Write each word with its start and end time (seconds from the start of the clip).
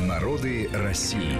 Народы 0.00 0.68
России. 0.72 1.38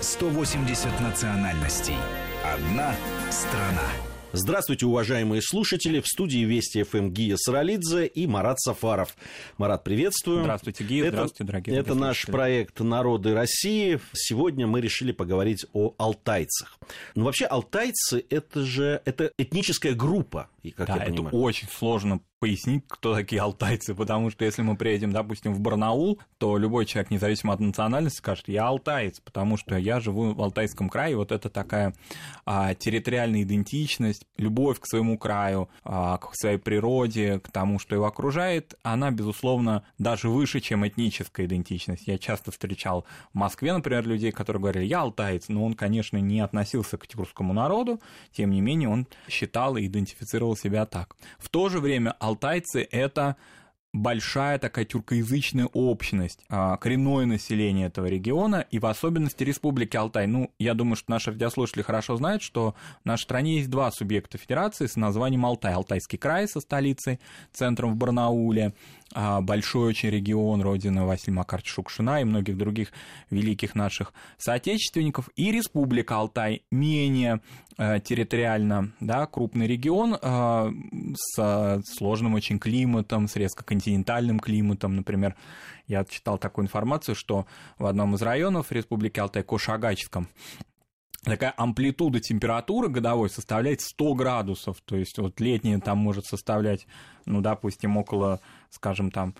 180 0.00 1.00
национальностей. 1.00 1.96
Одна 2.42 2.94
страна. 3.30 3.86
Здравствуйте, 4.32 4.86
уважаемые 4.86 5.42
слушатели. 5.42 6.00
В 6.00 6.06
студии 6.06 6.38
Вести 6.38 6.84
ФМ 6.84 7.10
Гия 7.10 7.36
Саралидзе 7.36 8.06
и 8.06 8.26
Марат 8.26 8.58
Сафаров. 8.60 9.14
Марат, 9.58 9.84
приветствую. 9.84 10.40
Здравствуйте, 10.40 10.84
Гия. 10.84 11.04
Это, 11.04 11.16
Здравствуйте, 11.16 11.44
дорогие 11.44 11.76
Это 11.76 11.94
наш 11.94 12.24
проект 12.24 12.80
«Народы 12.80 13.34
России». 13.34 14.00
Сегодня 14.14 14.66
мы 14.66 14.80
решили 14.80 15.12
поговорить 15.12 15.66
о 15.74 15.94
алтайцах. 15.98 16.78
Ну, 17.14 17.24
вообще, 17.24 17.44
алтайцы– 17.44 18.24
это 18.30 18.64
же 18.64 19.02
это 19.04 19.32
этническая 19.36 19.92
группа, 19.92 20.48
как 20.78 20.86
да, 20.86 20.96
я 20.96 21.00
понимаю. 21.02 21.28
это 21.28 21.36
очень 21.36 21.68
сложно 21.68 22.20
пояснить, 22.42 22.82
кто 22.88 23.14
такие 23.14 23.40
алтайцы, 23.40 23.94
потому 23.94 24.28
что 24.28 24.44
если 24.44 24.62
мы 24.62 24.76
приедем, 24.76 25.12
допустим, 25.12 25.54
в 25.54 25.60
Барнаул, 25.60 26.20
то 26.38 26.58
любой 26.58 26.86
человек, 26.86 27.12
независимо 27.12 27.52
от 27.52 27.60
национальности, 27.60 28.18
скажет, 28.18 28.48
я 28.48 28.66
алтаец, 28.66 29.20
потому 29.20 29.56
что 29.56 29.76
я 29.76 30.00
живу 30.00 30.34
в 30.34 30.42
Алтайском 30.42 30.88
крае, 30.88 31.16
вот 31.16 31.30
это 31.30 31.48
такая 31.48 31.94
а, 32.44 32.74
территориальная 32.74 33.44
идентичность, 33.44 34.26
любовь 34.38 34.80
к 34.80 34.86
своему 34.86 35.18
краю, 35.18 35.68
а, 35.84 36.18
к 36.18 36.34
своей 36.34 36.58
природе, 36.58 37.38
к 37.38 37.52
тому, 37.52 37.78
что 37.78 37.94
его 37.94 38.06
окружает, 38.06 38.74
она, 38.82 39.12
безусловно, 39.12 39.84
даже 39.98 40.28
выше, 40.28 40.58
чем 40.58 40.84
этническая 40.84 41.46
идентичность. 41.46 42.08
Я 42.08 42.18
часто 42.18 42.50
встречал 42.50 43.04
в 43.32 43.36
Москве, 43.36 43.72
например, 43.72 44.04
людей, 44.04 44.32
которые 44.32 44.60
говорили, 44.60 44.86
я 44.86 45.02
алтаец, 45.02 45.44
но 45.46 45.64
он, 45.64 45.74
конечно, 45.74 46.16
не 46.16 46.40
относился 46.40 46.98
к 46.98 47.06
тюркскому 47.06 47.52
народу, 47.52 48.00
тем 48.32 48.50
не 48.50 48.60
менее 48.60 48.88
он 48.88 49.06
считал 49.28 49.76
и 49.76 49.86
идентифицировал 49.86 50.56
себя 50.56 50.86
так. 50.86 51.14
В 51.38 51.48
то 51.48 51.68
же 51.68 51.78
время 51.78 52.16
алтайцы– 52.32 52.86
это 52.90 53.36
большая 53.92 54.58
такая 54.58 54.86
тюркоязычная 54.86 55.66
общность, 55.66 56.40
а, 56.48 56.76
коренное 56.78 57.26
население 57.26 57.88
этого 57.88 58.06
региона 58.06 58.66
и 58.70 58.78
в 58.78 58.86
особенности 58.86 59.44
Республики 59.44 59.96
Алтай. 59.96 60.26
Ну, 60.26 60.50
я 60.58 60.72
думаю, 60.72 60.96
что 60.96 61.10
наши 61.10 61.30
радиослушатели 61.30 61.82
хорошо 61.82 62.16
знают, 62.16 62.42
что 62.42 62.74
в 63.02 63.04
нашей 63.04 63.24
стране 63.24 63.56
есть 63.58 63.68
два 63.68 63.90
субъекта 63.90 64.38
федерации 64.38 64.86
с 64.86 64.96
названием 64.96 65.44
Алтай. 65.44 65.74
Алтайский 65.74 66.18
край 66.18 66.48
со 66.48 66.60
столицей, 66.60 67.20
центром 67.52 67.92
в 67.92 67.96
Барнауле, 67.96 68.72
большой 69.14 69.88
очень 69.88 70.10
регион, 70.10 70.62
родина 70.62 71.06
Василия 71.06 71.36
Макаровича 71.38 71.72
Шукшина 71.72 72.20
и 72.20 72.24
многих 72.24 72.56
других 72.56 72.92
великих 73.30 73.74
наших 73.74 74.12
соотечественников, 74.38 75.28
и 75.36 75.52
Республика 75.52 76.16
Алтай, 76.16 76.62
менее 76.70 77.40
э, 77.78 78.00
территориально 78.00 78.92
да, 79.00 79.26
крупный 79.26 79.66
регион 79.66 80.16
э, 80.20 80.70
с 81.14 81.82
сложным 81.96 82.34
очень 82.34 82.58
климатом, 82.58 83.28
с 83.28 83.36
резко 83.36 83.64
континентальным 83.64 84.40
климатом, 84.40 84.96
например, 84.96 85.34
я 85.86 86.04
читал 86.04 86.38
такую 86.38 86.66
информацию, 86.66 87.14
что 87.14 87.46
в 87.78 87.86
одном 87.86 88.14
из 88.14 88.22
районов 88.22 88.72
Республики 88.72 89.20
Алтай, 89.20 89.42
Кошагачском, 89.42 90.28
такая 91.24 91.54
амплитуда 91.56 92.20
температуры 92.20 92.88
годовой 92.88 93.30
составляет 93.30 93.80
100 93.80 94.14
градусов, 94.14 94.78
то 94.84 94.96
есть 94.96 95.18
вот 95.18 95.40
летняя 95.40 95.78
там 95.78 95.98
может 95.98 96.26
составлять, 96.26 96.86
ну, 97.26 97.40
допустим, 97.40 97.96
около, 97.96 98.40
скажем, 98.70 99.10
там 99.10 99.34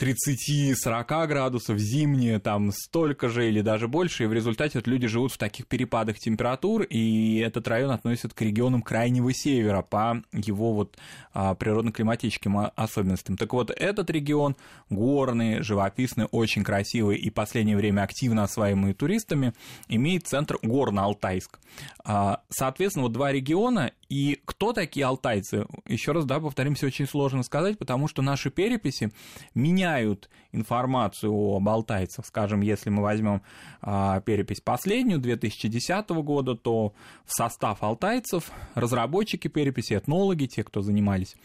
30-40 0.00 1.26
градусов, 1.26 1.78
зимние 1.78 2.38
там 2.38 2.72
столько 2.72 3.28
же 3.28 3.48
или 3.48 3.60
даже 3.60 3.86
больше, 3.86 4.24
и 4.24 4.26
в 4.26 4.32
результате 4.32 4.78
вот 4.78 4.86
люди 4.86 5.06
живут 5.06 5.32
в 5.32 5.38
таких 5.38 5.66
перепадах 5.66 6.18
температур, 6.18 6.82
и 6.82 7.38
этот 7.38 7.68
район 7.68 7.90
относится 7.90 8.34
к 8.34 8.40
регионам 8.40 8.80
крайнего 8.80 9.32
севера 9.34 9.82
по 9.82 10.22
его 10.32 10.72
вот 10.72 10.96
а, 11.34 11.54
природно-климатическим 11.54 12.70
особенностям. 12.74 13.36
Так 13.36 13.52
вот, 13.52 13.70
этот 13.70 14.08
регион 14.10 14.56
горный, 14.88 15.62
живописный, 15.62 16.26
очень 16.30 16.64
красивый 16.64 17.18
и 17.18 17.28
в 17.28 17.34
последнее 17.34 17.76
время 17.76 18.02
активно 18.02 18.44
осваиваемый 18.44 18.94
туристами, 18.94 19.52
имеет 19.88 20.26
центр 20.26 20.56
Горно-Алтайск. 20.62 21.58
А, 22.04 22.40
соответственно, 22.48 23.04
вот 23.04 23.12
два 23.12 23.32
региона, 23.32 23.92
и 24.10 24.40
кто 24.44 24.72
такие 24.72 25.06
алтайцы? 25.06 25.66
Еще 25.86 26.10
раз, 26.10 26.24
да, 26.24 26.40
повторимся, 26.40 26.86
очень 26.86 27.06
сложно 27.06 27.44
сказать, 27.44 27.78
потому 27.78 28.08
что 28.08 28.22
наши 28.22 28.50
переписи 28.50 29.12
меняют 29.54 30.28
информацию 30.50 31.32
об 31.32 31.68
алтайцах. 31.68 32.26
Скажем, 32.26 32.60
если 32.60 32.90
мы 32.90 33.02
возьмем 33.02 33.42
а, 33.80 34.20
перепись 34.20 34.60
последнюю 34.60 35.20
2010 35.20 36.10
года, 36.10 36.56
то 36.56 36.92
в 37.24 37.32
состав 37.32 37.84
алтайцев 37.84 38.50
разработчики 38.74 39.46
переписи, 39.46 39.94
этнологи, 39.94 40.46
те, 40.46 40.64
кто 40.64 40.82
занимались 40.82 41.36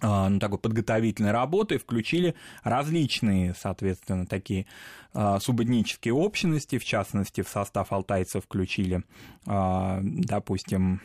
а, 0.00 0.28
ну, 0.28 0.38
такой 0.38 0.58
подготовительной 0.58 1.32
работы 1.32 1.78
включили 1.78 2.36
различные, 2.62 3.52
соответственно, 3.58 4.26
такие 4.26 4.66
а, 5.12 5.40
субэтнические 5.40 6.14
общности, 6.14 6.78
в 6.78 6.84
частности, 6.84 7.42
в 7.42 7.48
состав 7.48 7.92
алтайцев 7.92 8.44
включили, 8.44 9.02
допустим, 9.44 11.00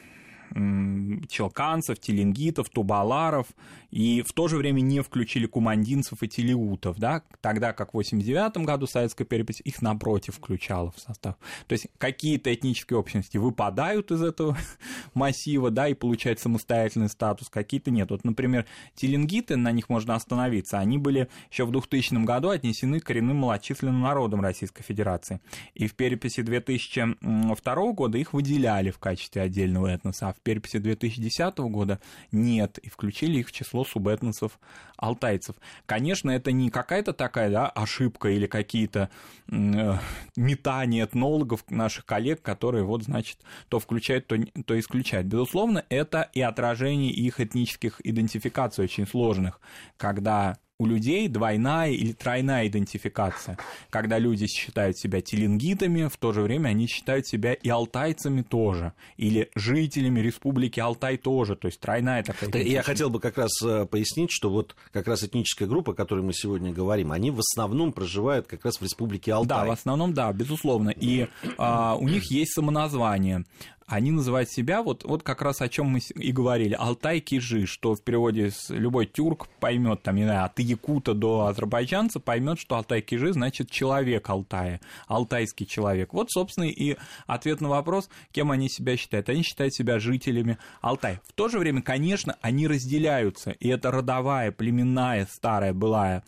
челканцев, 1.30 2.00
теленгитов, 2.00 2.70
тубаларов, 2.70 3.48
и 3.92 4.22
в 4.22 4.34
то 4.34 4.48
же 4.48 4.58
время 4.58 4.82
не 4.82 5.02
включили 5.02 5.46
кумандинцев 5.46 6.22
и 6.22 6.28
телеутов, 6.28 6.98
да, 7.00 7.24
тогда 7.42 7.74
как 7.74 7.92
в 7.92 7.94
89 7.96 8.66
году 8.66 8.88
советская 8.88 9.26
перепись 9.26 9.62
их 9.64 9.82
напротив 9.82 10.36
включала 10.36 10.92
в 10.92 11.00
состав. 11.00 11.36
То 11.68 11.74
есть 11.74 11.88
какие-то 11.98 12.54
этнические 12.54 13.00
общности 13.00 13.38
выпадают 13.38 14.12
из 14.12 14.22
этого 14.22 14.58
массива, 15.14 15.72
да, 15.72 15.88
и 15.88 15.94
получают 15.94 16.40
самостоятельный 16.40 17.10
статус, 17.10 17.50
какие-то 17.50 17.92
нет. 17.92 18.12
Вот, 18.12 18.24
например, 18.24 18.66
теленгиты, 18.96 19.56
на 19.56 19.72
них 19.72 19.90
можно 19.90 20.16
остановиться, 20.16 20.80
они 20.80 20.98
были 20.98 21.28
еще 21.52 21.66
в 21.66 21.72
2000 21.72 22.24
году 22.26 22.50
отнесены 22.50 23.00
коренным 23.00 23.38
малочисленным 23.38 24.02
народам 24.02 24.42
Российской 24.42 24.84
Федерации. 24.84 25.42
И 25.74 25.88
в 25.88 25.96
переписи 25.96 26.42
2002 26.42 27.92
года 27.94 28.18
их 28.18 28.34
выделяли 28.34 28.92
в 28.92 29.00
качестве 29.00 29.42
отдельного 29.42 29.88
этноса, 29.88 30.30
в 30.40 30.42
переписи 30.42 30.78
2010 30.78 31.58
года 31.58 32.00
нет, 32.32 32.78
и 32.80 32.90
включили 32.90 33.40
их 33.40 33.50
в 33.50 33.52
число 33.52 33.84
субэтносов 33.84 34.60
алтайцев. 34.98 35.56
Конечно, 35.86 36.32
это 36.32 36.52
не 36.52 36.70
какая-то 36.70 37.14
такая 37.14 37.50
да, 37.50 37.68
ошибка 37.68 38.30
или 38.30 38.48
какие-то 38.48 39.10
э, 39.52 39.96
метания 40.36 41.06
этнологов, 41.06 41.64
наших 41.70 42.06
коллег, 42.06 42.42
которые 42.42 42.84
вот, 42.84 43.04
значит, 43.04 43.40
то 43.68 43.80
включают, 43.80 44.28
то, 44.28 44.38
то 44.66 44.80
исключают. 44.80 45.28
Безусловно, 45.28 45.86
это 45.90 46.30
и 46.34 46.42
отражение 46.42 47.12
их 47.12 47.40
этнических 47.40 48.02
идентификаций 48.04 48.84
очень 48.84 49.08
сложных, 49.08 49.60
когда 49.98 50.58
у 50.80 50.86
людей 50.86 51.28
двойная 51.28 51.92
или 51.92 52.14
тройная 52.14 52.66
идентификация. 52.68 53.58
Когда 53.90 54.18
люди 54.18 54.48
считают 54.48 54.98
себя 54.98 55.20
теленгитами, 55.20 56.08
в 56.08 56.16
то 56.16 56.32
же 56.32 56.42
время 56.42 56.70
они 56.70 56.88
считают 56.88 57.28
себя 57.28 57.54
и 57.54 57.68
алтайцами 57.68 58.44
тоже, 58.44 58.94
или 59.18 59.50
жителями 59.56 60.22
республики 60.22 60.80
Алтай 60.80 61.18
тоже, 61.18 61.58
то 61.58 61.68
есть 61.68 61.82
тройная 61.82 62.24
такая 62.24 62.64
Я 62.64 62.82
хотел 62.82 63.10
бы 63.10 63.20
как 63.20 63.38
раз 63.38 63.52
э, 63.62 63.86
пояснить, 63.88 64.32
что 64.32 64.50
вот 64.50 64.78
как 64.94 65.08
раз 65.08 65.22
этническая 65.24 65.68
группа, 65.68 65.92
о 65.92 65.96
которой 65.96 66.22
мы 66.22 66.32
сегодня 66.32 66.72
говорим, 66.72 67.12
они 67.12 67.30
в 67.30 67.40
основном 67.40 67.92
проживают 67.92 68.48
как 68.48 68.64
раз 68.64 68.80
в 68.80 68.82
республике 68.84 69.34
Алтай. 69.34 69.60
Да, 69.60 69.66
в 69.66 69.72
основном, 69.72 70.14
да, 70.14 70.32
безусловно. 70.32 70.92
И 70.92 71.28
а, 71.58 71.98
у 72.00 72.08
них 72.08 72.32
есть 72.32 72.54
самоназвание 72.54 73.44
они 73.90 74.12
называют 74.12 74.50
себя, 74.50 74.84
вот, 74.84 75.04
вот 75.04 75.24
как 75.24 75.42
раз 75.42 75.62
о 75.62 75.68
чем 75.68 75.88
мы 75.88 76.00
и 76.00 76.32
говорили, 76.32 76.76
Алтай-Кижи, 76.76 77.66
что 77.66 77.96
в 77.96 78.02
переводе 78.02 78.52
с 78.52 78.70
любой 78.70 79.08
тюрк 79.08 79.48
поймет, 79.60 80.04
там, 80.04 80.16
не 80.16 80.24
знаю, 80.24 80.46
от 80.46 80.60
якута 80.60 81.14
до 81.14 81.48
азербайджанца 81.48 82.20
поймет, 82.20 82.60
что 82.60 82.76
Алтай-Кижи 82.76 83.34
значит 83.34 83.72
человек 83.72 84.30
Алтая, 84.30 84.80
алтайский 85.08 85.66
человек. 85.66 86.14
Вот, 86.14 86.30
собственно, 86.32 86.66
и 86.66 86.98
ответ 87.26 87.62
на 87.62 87.70
вопрос, 87.70 88.10
кем 88.32 88.52
они 88.52 88.70
себя 88.70 88.96
считают. 88.96 89.28
Они 89.30 89.42
считают 89.42 89.74
себя 89.74 90.00
жителями 90.00 90.60
Алтая. 90.82 91.20
В 91.28 91.34
то 91.34 91.50
же 91.50 91.58
время, 91.58 91.82
конечно, 91.82 92.38
они 92.42 92.68
разделяются, 92.68 93.52
и 93.52 93.70
это 93.70 93.92
родовая, 93.92 94.52
племенная, 94.52 95.28
старая, 95.32 95.74
былая 95.74 96.24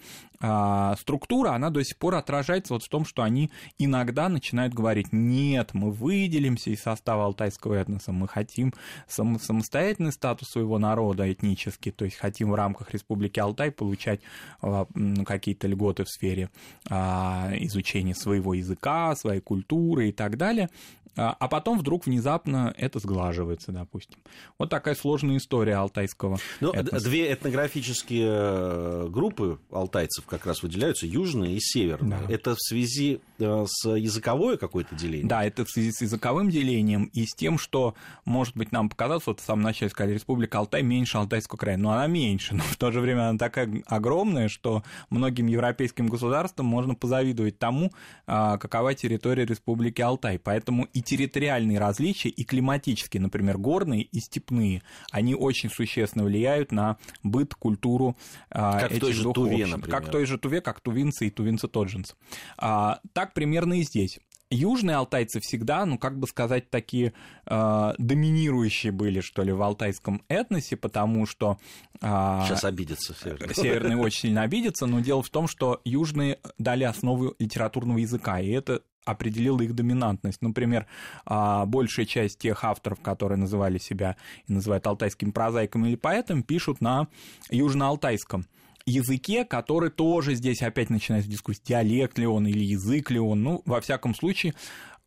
структура, 0.97 1.51
она 1.51 1.69
до 1.69 1.83
сих 1.83 1.97
пор 1.97 2.15
отражается 2.15 2.73
вот 2.73 2.83
в 2.83 2.89
том, 2.89 3.05
что 3.05 3.21
они 3.21 3.51
иногда 3.77 4.29
начинают 4.29 4.73
говорить, 4.73 5.07
нет, 5.11 5.73
мы 5.73 5.91
выделимся 5.91 6.71
из 6.71 6.81
состава 6.81 7.25
алтайского 7.25 7.75
этноса, 7.75 8.11
мы 8.11 8.27
хотим 8.27 8.73
сам, 9.07 9.39
самостоятельный 9.39 10.11
статус 10.11 10.49
своего 10.49 10.79
народа 10.79 11.31
этнический, 11.31 11.91
то 11.91 12.05
есть 12.05 12.17
хотим 12.17 12.51
в 12.51 12.55
рамках 12.55 12.91
Республики 12.91 13.39
Алтай 13.39 13.71
получать 13.71 14.21
а, 14.61 14.87
какие-то 15.25 15.67
льготы 15.67 16.03
в 16.05 16.09
сфере 16.09 16.49
а, 16.89 17.51
изучения 17.59 18.15
своего 18.15 18.53
языка, 18.53 19.15
своей 19.15 19.41
культуры 19.41 20.09
и 20.09 20.11
так 20.11 20.37
далее. 20.37 20.69
А, 21.17 21.35
а 21.39 21.47
потом 21.47 21.77
вдруг 21.77 22.05
внезапно 22.05 22.73
это 22.77 22.99
сглаживается, 22.99 23.71
допустим. 23.71 24.19
Вот 24.57 24.69
такая 24.69 24.95
сложная 24.95 25.37
история 25.37 25.75
алтайского. 25.75 26.39
Ну, 26.61 26.71
две 26.73 27.33
этнографические 27.33 28.27
э, 28.29 29.07
группы 29.09 29.59
алтайцев 29.71 30.25
как 30.25 30.45
раз 30.45 30.63
выделяются, 30.63 31.05
южная 31.05 31.49
и 31.49 31.59
северная. 31.59 32.25
Да. 32.25 32.33
Это 32.33 32.55
в 32.55 32.61
связи 32.61 33.19
э, 33.39 33.65
с 33.67 33.89
языковое 33.89 34.55
какое-то 34.57 34.95
деление? 34.95 35.27
Да, 35.27 35.43
это 35.43 35.65
в 35.65 35.69
связи 35.69 35.91
с 35.91 36.01
языковым 36.01 36.49
делением 36.49 37.05
и 37.05 37.25
с 37.25 37.35
тем, 37.35 37.57
что, 37.57 37.93
может 38.23 38.55
быть, 38.55 38.71
нам 38.71 38.87
показалось, 38.87 39.27
вот 39.27 39.41
в 39.41 39.43
самом 39.43 39.63
начале 39.63 39.89
сказали, 39.91 40.13
Республика 40.13 40.59
Алтай 40.59 40.81
меньше 40.81 41.17
Алтайского 41.17 41.57
края, 41.57 41.77
но 41.77 41.91
она 41.91 42.07
меньше, 42.07 42.55
но 42.55 42.63
в 42.63 42.77
то 42.77 42.91
же 42.91 43.01
время 43.01 43.29
она 43.29 43.37
такая 43.37 43.83
огромная, 43.85 44.47
что 44.47 44.83
многим 45.09 45.47
европейским 45.47 46.07
государствам 46.07 46.67
можно 46.67 46.95
позавидовать 46.95 47.59
тому, 47.59 47.91
а, 48.27 48.57
какова 48.57 48.93
территория 48.95 49.45
Республики 49.45 50.01
Алтай. 50.01 50.39
Поэтому 50.39 50.85
и 50.93 51.00
территориальные 51.01 51.79
различия, 51.79 52.29
и 52.29 52.43
климатические, 52.43 53.21
например, 53.21 53.57
горные 53.57 54.03
и 54.03 54.19
степные, 54.19 54.81
они 55.11 55.35
очень 55.35 55.69
существенно 55.69 56.25
влияют 56.25 56.71
на 56.71 56.97
быт, 57.23 57.55
культуру 57.55 58.15
как 58.49 58.91
этих 58.91 59.01
той 59.01 59.13
же 59.13 59.31
Туве, 59.33 59.65
например. 59.65 59.99
Как 59.99 60.07
в 60.07 60.11
той 60.11 60.25
же 60.25 60.37
Туве, 60.37 60.61
как 60.61 60.79
тувинцы 60.79 61.27
и 61.27 61.29
тувинцы-тоджинцы. 61.29 62.15
А, 62.57 62.99
так 63.13 63.33
примерно 63.33 63.79
и 63.79 63.83
здесь 63.83 64.19
южные 64.51 64.97
алтайцы 64.97 65.39
всегда, 65.39 65.85
ну, 65.85 65.97
как 65.97 66.19
бы 66.19 66.27
сказать, 66.27 66.69
такие 66.69 67.13
э, 67.45 67.93
доминирующие 67.97 68.91
были, 68.91 69.21
что 69.21 69.43
ли, 69.43 69.51
в 69.51 69.61
алтайском 69.61 70.21
этносе, 70.27 70.75
потому 70.75 71.25
что... 71.25 71.57
Э, 72.01 72.41
Сейчас 72.45 72.65
обидятся 72.65 73.15
северные. 73.15 73.55
Северные 73.55 73.97
очень 73.97 74.19
сильно 74.21 74.43
обидятся, 74.43 74.85
но 74.85 74.99
дело 74.99 75.23
в 75.23 75.29
том, 75.29 75.47
что 75.47 75.81
южные 75.85 76.39
дали 76.57 76.83
основу 76.83 77.33
литературного 77.39 77.97
языка, 77.97 78.39
и 78.39 78.49
это 78.49 78.81
определило 79.05 79.61
их 79.61 79.73
доминантность. 79.73 80.41
Например, 80.41 80.85
большая 81.25 82.05
часть 82.05 82.39
тех 82.39 82.63
авторов, 82.63 83.01
которые 83.01 83.37
называли 83.37 83.77
себя 83.77 84.15
и 84.47 84.53
называют 84.53 84.85
алтайскими 84.87 85.31
прозаиками 85.31 85.89
или 85.89 85.95
поэтами, 85.95 86.41
пишут 86.41 86.81
на 86.81 87.07
южноалтайском 87.49 88.45
языке, 88.85 89.45
который 89.45 89.89
тоже 89.89 90.35
здесь 90.35 90.61
опять 90.61 90.89
начинается 90.89 91.29
дискуссия, 91.29 91.61
диалект 91.65 92.17
ли 92.17 92.25
он 92.25 92.47
или 92.47 92.63
язык 92.63 93.11
ли 93.11 93.19
он. 93.19 93.43
Ну, 93.43 93.61
во 93.65 93.81
всяком 93.81 94.15
случае, 94.15 94.53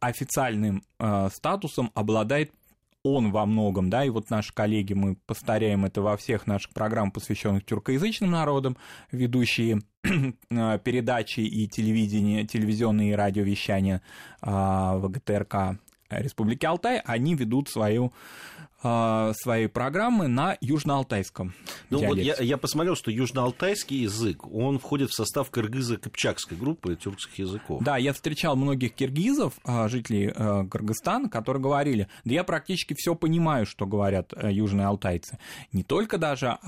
официальным 0.01 0.83
э, 0.99 1.29
статусом 1.33 1.91
обладает 1.95 2.53
он 3.05 3.31
во 3.31 3.45
многом, 3.47 3.91
да, 3.91 4.05
и 4.05 4.09
вот 4.09 4.31
наши 4.31 4.53
коллеги, 4.53 4.95
мы 4.95 5.17
повторяем 5.27 5.85
это 5.85 6.01
во 6.01 6.17
всех 6.17 6.47
наших 6.47 6.73
программах, 6.73 7.13
посвященных 7.13 7.65
тюркоязычным 7.65 8.31
народам, 8.31 8.77
ведущие 9.13 9.83
э, 10.03 10.79
передачи 10.83 11.41
и 11.41 11.69
телевидение, 11.69 12.47
телевизионные 12.47 13.13
и 13.13 13.15
радиовещания 13.15 14.01
э, 14.43 14.51
в 14.51 15.09
ГТРК 15.11 15.79
Республики 16.11 16.67
Алтай, 16.67 17.01
они 17.05 17.35
ведут 17.35 17.69
свою 17.69 18.07
а, 18.07 18.13
своей 18.85 19.69
программы 19.69 20.29
на 20.29 20.57
южноалтайском 20.61 21.55
ну, 21.91 22.07
Вот 22.07 22.19
я, 22.19 22.35
я 22.41 22.59
посмотрел, 22.59 22.97
что 22.97 23.11
южноалтайский 23.11 24.03
язык, 24.03 24.47
он 24.53 24.79
входит 24.79 25.11
в 25.11 25.15
состав 25.15 25.51
кыргызо-кыпчакской 25.51 26.57
группы 26.57 26.97
тюркских 26.97 27.39
языков. 27.39 27.83
Да, 27.83 27.97
я 27.97 28.13
встречал 28.13 28.57
многих 28.57 28.95
киргизов, 28.95 29.55
а, 29.65 29.89
жителей 29.89 30.33
а, 30.35 30.67
Кыргызстана, 30.67 31.29
которые 31.29 31.63
говорили, 31.63 32.09
да 32.25 32.35
я 32.35 32.45
практически 32.45 32.95
все 32.97 33.15
понимаю, 33.15 33.67
что 33.67 33.87
говорят 33.87 34.33
южные 34.43 34.87
алтайцы. 34.87 35.39
Не 35.73 35.83
только 35.83 36.19
даже, 36.19 36.59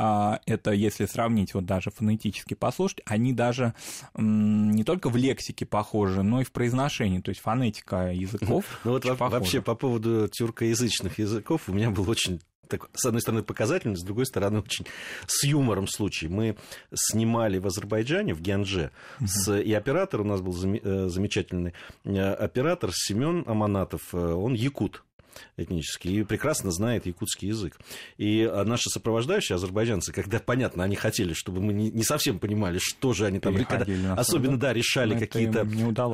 это 0.46 0.72
если 0.72 1.06
сравнить, 1.06 1.54
вот 1.54 1.66
даже 1.66 1.90
фонетически 1.90 2.54
послушать, 2.54 3.00
они 3.04 3.32
даже 3.32 3.74
не 4.16 4.84
только 4.84 5.08
в 5.08 5.16
лексике 5.16 5.66
похожи, 5.66 6.22
но 6.22 6.40
и 6.40 6.44
в 6.44 6.52
произношении, 6.52 7.20
то 7.20 7.30
есть 7.30 7.40
фонетика 7.40 8.12
языков. 8.12 8.64
Ну 8.84 8.92
вот 8.92 9.04
вообще 9.04 9.60
по 9.60 9.74
поводу 9.74 10.28
тюркоязычных 10.28 11.18
языков 11.18 11.62
у 11.68 11.72
меня 11.72 11.90
был 11.90 12.05
очень 12.08 12.40
так, 12.68 12.88
с 12.94 13.06
одной 13.06 13.20
стороны, 13.20 13.42
показательный, 13.42 13.96
с 13.96 14.02
другой 14.02 14.26
стороны, 14.26 14.58
очень 14.64 14.86
с 15.26 15.44
юмором 15.44 15.86
случай. 15.86 16.28
Мы 16.28 16.56
снимали 16.94 17.58
в 17.58 17.66
Азербайджане, 17.66 18.34
в 18.34 18.40
Гянже, 18.40 18.90
угу. 19.18 19.28
с, 19.28 19.60
и 19.60 19.72
оператор 19.72 20.20
у 20.20 20.24
нас 20.24 20.40
был 20.40 20.54
э, 20.54 21.08
замечательный 21.08 21.74
э, 22.04 22.32
оператор 22.32 22.90
Семен 22.92 23.44
Аманатов, 23.46 24.14
э, 24.14 24.18
он 24.18 24.54
якут 24.54 25.04
этнический 25.56 26.20
и 26.20 26.22
прекрасно 26.24 26.70
знает 26.70 27.06
якутский 27.06 27.48
язык. 27.48 27.78
И 28.16 28.42
а, 28.42 28.64
наши 28.64 28.90
сопровождающие 28.90 29.56
азербайджанцы, 29.56 30.12
когда, 30.12 30.38
понятно, 30.38 30.84
они 30.84 30.96
хотели, 30.96 31.32
чтобы 31.32 31.60
мы 31.60 31.72
не, 31.72 32.02
совсем 32.02 32.38
понимали, 32.38 32.78
что 32.80 33.12
же 33.12 33.26
они 33.26 33.40
там, 33.40 33.54
когда, 33.64 34.14
особенно, 34.14 34.58
да, 34.58 34.72
решали 34.72 35.18
какие-то 35.18 35.66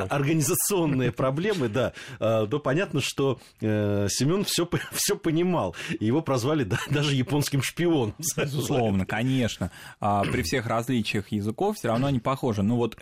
организационные 0.09 1.13
проблемы, 1.13 1.69
да, 1.69 1.93
а, 2.19 2.47
то 2.47 2.59
понятно, 2.59 3.01
что 3.01 3.41
э, 3.61 4.07
Семен 4.11 4.45
все, 4.45 4.69
все 4.93 5.17
понимал. 5.17 5.75
Его 6.01 6.23
прозвали 6.23 6.65
даже 6.91 7.15
японским 7.15 7.63
шпионом. 7.63 8.15
Безусловно, 8.37 9.07
конечно. 9.07 9.71
А, 10.01 10.25
при 10.25 10.43
всех 10.43 10.67
различиях 10.67 11.31
языков 11.33 11.77
все 11.77 11.89
равно 11.89 12.07
они 12.09 12.21
похожи. 12.21 12.63
Ну 12.63 12.77
вот 12.77 12.97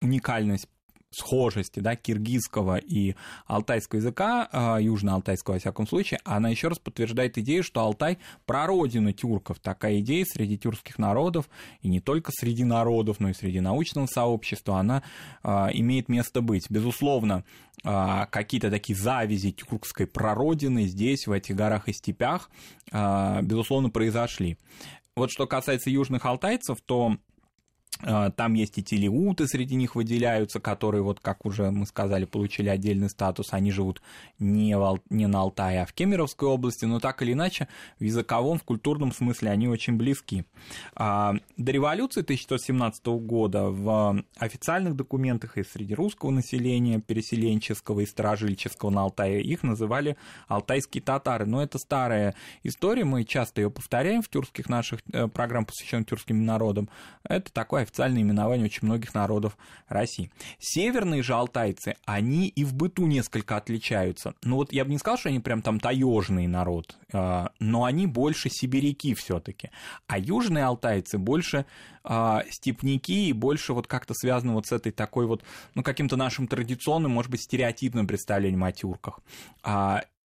уникальность 0.00 0.68
схожести 1.16 1.80
да, 1.80 1.96
киргизского 1.96 2.76
и 2.76 3.14
алтайского 3.46 3.98
языка, 3.98 4.48
а, 4.52 4.78
южно-алтайского, 4.80 5.54
во 5.54 5.58
всяком 5.58 5.86
случае, 5.86 6.20
она 6.24 6.48
еще 6.48 6.68
раз 6.68 6.78
подтверждает 6.78 7.38
идею, 7.38 7.62
что 7.62 7.80
Алтай– 7.80 8.18
прародина 8.46 9.12
тюрков. 9.12 9.58
Такая 9.60 10.00
идея 10.00 10.24
среди 10.24 10.58
тюркских 10.58 10.98
народов, 10.98 11.48
и 11.82 11.88
не 11.88 12.00
только 12.00 12.30
среди 12.32 12.64
народов, 12.64 13.20
но 13.20 13.30
и 13.30 13.34
среди 13.34 13.60
научного 13.60 14.06
сообщества, 14.06 14.78
она 14.78 15.02
а, 15.42 15.70
имеет 15.72 16.08
место 16.08 16.40
быть. 16.40 16.70
Безусловно, 16.70 17.44
а, 17.84 18.26
какие-то 18.26 18.70
такие 18.70 18.96
завязи 18.96 19.52
тюркской 19.52 20.06
прародины 20.06 20.86
здесь, 20.86 21.26
в 21.26 21.32
этих 21.32 21.54
горах 21.56 21.88
и 21.88 21.92
степях, 21.92 22.50
безусловно, 22.90 23.90
произошли. 23.90 24.58
Вот 25.16 25.30
что 25.30 25.46
касается 25.46 25.90
южных 25.90 26.24
алтайцев, 26.26 26.78
то 26.84 27.16
там 28.00 28.54
есть 28.54 28.76
и 28.78 28.82
телеуты, 28.82 29.46
среди 29.46 29.76
них 29.76 29.94
выделяются, 29.94 30.60
которые, 30.60 31.02
вот 31.02 31.20
как 31.20 31.46
уже 31.46 31.70
мы 31.70 31.86
сказали, 31.86 32.24
получили 32.24 32.68
отдельный 32.68 33.08
статус. 33.08 33.52
Они 33.52 33.70
живут 33.70 34.02
не, 34.38 34.76
в, 34.76 35.00
не 35.10 35.26
на 35.26 35.40
Алтае, 35.40 35.82
а 35.82 35.86
в 35.86 35.92
Кемеровской 35.92 36.48
области, 36.48 36.84
но 36.84 36.98
так 36.98 37.22
или 37.22 37.32
иначе 37.32 37.68
в 37.98 38.04
языковом, 38.04 38.58
в 38.58 38.64
культурном 38.64 39.12
смысле 39.12 39.50
они 39.50 39.68
очень 39.68 39.96
близки. 39.96 40.44
А, 40.94 41.34
до 41.56 41.72
революции 41.72 42.22
1917 42.22 43.06
года 43.06 43.70
в 43.70 44.22
официальных 44.38 44.96
документах 44.96 45.56
и 45.56 45.62
среди 45.62 45.94
русского 45.94 46.30
населения, 46.30 47.00
переселенческого 47.00 48.00
и 48.00 48.06
стражильческого 48.06 48.90
на 48.90 49.02
Алтае, 49.02 49.40
их 49.40 49.62
называли 49.62 50.16
алтайские 50.48 51.02
татары. 51.02 51.46
Но 51.46 51.62
это 51.62 51.78
старая 51.78 52.34
история, 52.64 53.04
мы 53.04 53.24
часто 53.24 53.60
ее 53.60 53.70
повторяем 53.70 54.20
в 54.20 54.28
тюркских 54.28 54.68
наших 54.68 55.00
э, 55.12 55.28
программах, 55.28 55.68
посвященных 55.68 56.08
тюркским 56.08 56.44
народам. 56.44 56.88
Это 57.22 57.52
такой 57.52 57.83
официальное 57.84 58.22
именование 58.22 58.66
очень 58.66 58.86
многих 58.86 59.14
народов 59.14 59.56
России. 59.88 60.30
Северные 60.58 61.22
же 61.22 61.34
алтайцы, 61.34 61.94
они 62.04 62.48
и 62.48 62.64
в 62.64 62.74
быту 62.74 63.06
несколько 63.06 63.56
отличаются. 63.56 64.34
Ну 64.42 64.56
вот 64.56 64.72
я 64.72 64.84
бы 64.84 64.90
не 64.90 64.98
сказал, 64.98 65.18
что 65.18 65.28
они 65.28 65.40
прям 65.40 65.62
там 65.62 65.78
таежный 65.78 66.46
народ, 66.46 66.96
а, 67.12 67.50
но 67.60 67.84
они 67.84 68.06
больше 68.06 68.48
сибиряки 68.50 69.14
все 69.14 69.40
таки 69.40 69.70
А 70.06 70.18
южные 70.18 70.64
алтайцы 70.64 71.18
больше 71.18 71.66
а, 72.02 72.42
степняки 72.50 73.28
и 73.28 73.32
больше 73.32 73.72
вот 73.72 73.86
как-то 73.86 74.14
связаны 74.14 74.52
вот 74.52 74.66
с 74.66 74.72
этой 74.72 74.92
такой 74.92 75.26
вот, 75.26 75.42
ну, 75.74 75.82
каким-то 75.82 76.16
нашим 76.16 76.46
традиционным, 76.46 77.12
может 77.12 77.30
быть, 77.30 77.42
стереотипным 77.42 78.06
представлением 78.06 78.64
о 78.64 78.72
тюрках. 78.72 79.20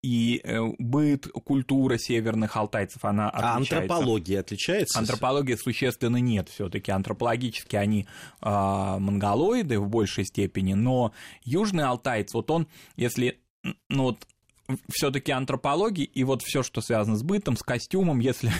И 0.01 0.39
э, 0.43 0.61
быт, 0.77 1.27
культура 1.27 1.97
северных 1.97 2.55
алтайцев, 2.55 3.03
она 3.03 3.29
а 3.29 3.55
отличается. 3.55 3.75
А 3.75 3.79
антропология 3.79 4.39
отличается? 4.39 4.99
Антропология 4.99 5.57
существенно 5.57 6.17
нет 6.17 6.47
все 6.49 6.69
таки 6.69 6.91
Антропологически 6.91 7.75
они 7.75 8.07
э, 8.41 8.49
монголоиды 8.49 9.79
в 9.79 9.89
большей 9.89 10.25
степени, 10.25 10.73
но 10.73 11.11
южный 11.43 11.83
алтайц, 11.83 12.33
вот 12.33 12.49
он, 12.49 12.67
если 12.95 13.39
ну 13.89 14.03
вот 14.03 14.25
все-таки 14.91 15.31
антропологии 15.31 16.03
и 16.03 16.23
вот 16.23 16.41
все, 16.41 16.63
что 16.63 16.81
связано 16.81 17.17
с 17.17 17.23
бытом, 17.23 17.57
с 17.57 17.63
костюмом, 17.63 18.19
если 18.19 18.51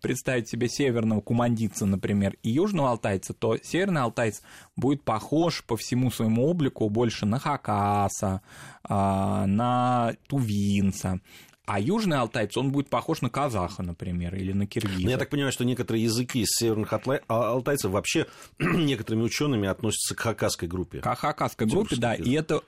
представить 0.00 0.48
себе 0.48 0.68
северного 0.68 1.20
кумандица, 1.20 1.86
например, 1.86 2.36
и 2.42 2.50
южного 2.50 2.90
алтайца, 2.90 3.34
то 3.34 3.56
северный 3.62 4.02
алтайц 4.02 4.42
будет 4.76 5.02
похож 5.02 5.64
по 5.64 5.76
всему 5.76 6.10
своему 6.10 6.46
облику 6.46 6.88
больше 6.88 7.26
на 7.26 7.38
хакаса, 7.38 8.42
а, 8.84 9.46
на 9.46 10.14
тувинца, 10.28 11.20
а 11.66 11.80
южный 11.80 12.16
алтайец, 12.16 12.56
он 12.56 12.70
будет 12.70 12.88
похож 12.88 13.22
на 13.22 13.28
казаха, 13.28 13.82
например, 13.82 14.36
или 14.36 14.52
на 14.52 14.66
киргиза. 14.66 15.02
Но 15.02 15.10
я 15.10 15.18
так 15.18 15.30
понимаю, 15.30 15.52
что 15.52 15.64
некоторые 15.64 16.04
языки 16.04 16.40
из 16.40 16.48
северных 16.50 16.92
а, 16.92 17.00
алтайцев 17.28 17.90
вообще 17.90 18.26
некоторыми 18.58 19.24
учеными 19.24 19.68
относятся 19.68 20.14
к 20.14 20.20
хакасской 20.20 20.68
группе. 20.68 21.00
К 21.00 21.16
хакасской 21.16 21.66
группе, 21.66 21.96
да, 21.96 22.14
язык. 22.14 22.26
и 22.26 22.32
это 22.34 22.62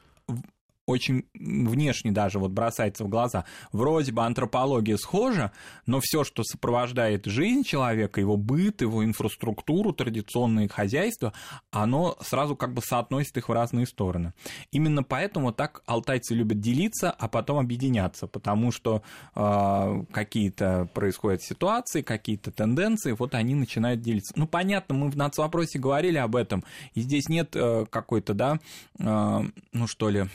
очень 0.89 1.27
внешне 1.35 2.13
даже 2.13 2.39
вот 2.39 2.51
бросается 2.51 3.05
в 3.05 3.09
глаза. 3.09 3.45
Вроде 3.73 4.11
бы 4.11 4.25
антропология 4.25 4.97
схожа, 4.97 5.53
но 5.85 6.01
все, 6.01 6.25
что 6.25 6.43
сопровождает 6.43 7.27
жизнь 7.27 7.63
человека, 7.63 8.21
его 8.21 8.39
быт, 8.39 8.81
его 8.81 9.05
инфраструктуру, 9.05 9.93
традиционные 9.93 10.69
хозяйства, 10.69 11.35
оно 11.71 12.17
сразу 12.23 12.57
как 12.57 12.73
бы 12.73 12.81
соотносит 12.81 13.37
их 13.37 13.51
в 13.51 13.53
разные 13.53 13.87
стороны. 13.87 14.33
Именно 14.73 15.03
поэтому 15.03 15.53
так 15.53 15.83
алтайцы 15.85 16.35
любят 16.35 16.61
делиться, 16.61 17.11
а 17.11 17.29
потом 17.29 17.59
объединяться, 17.59 18.27
потому 18.27 18.73
что 18.73 19.03
э, 19.35 20.05
какие-то 20.11 20.89
происходят 20.95 21.43
ситуации, 21.43 22.01
какие-то 22.01 22.51
тенденции, 22.51 23.13
вот 23.13 23.35
они 23.35 23.55
начинают 23.55 24.01
делиться. 24.01 24.33
Ну, 24.37 24.47
понятно, 24.47 24.95
мы 24.95 25.11
в 25.11 25.17
нацвопросе 25.19 25.79
говорили 25.79 26.17
об 26.17 26.35
этом, 26.35 26.65
и 26.95 27.03
здесь 27.03 27.29
нет 27.29 27.55
э, 27.55 27.85
какой-то, 27.91 28.33
да, 28.33 28.59
э, 28.99 29.43
ну 29.73 29.87
что 29.87 30.09
ли, 30.09 30.29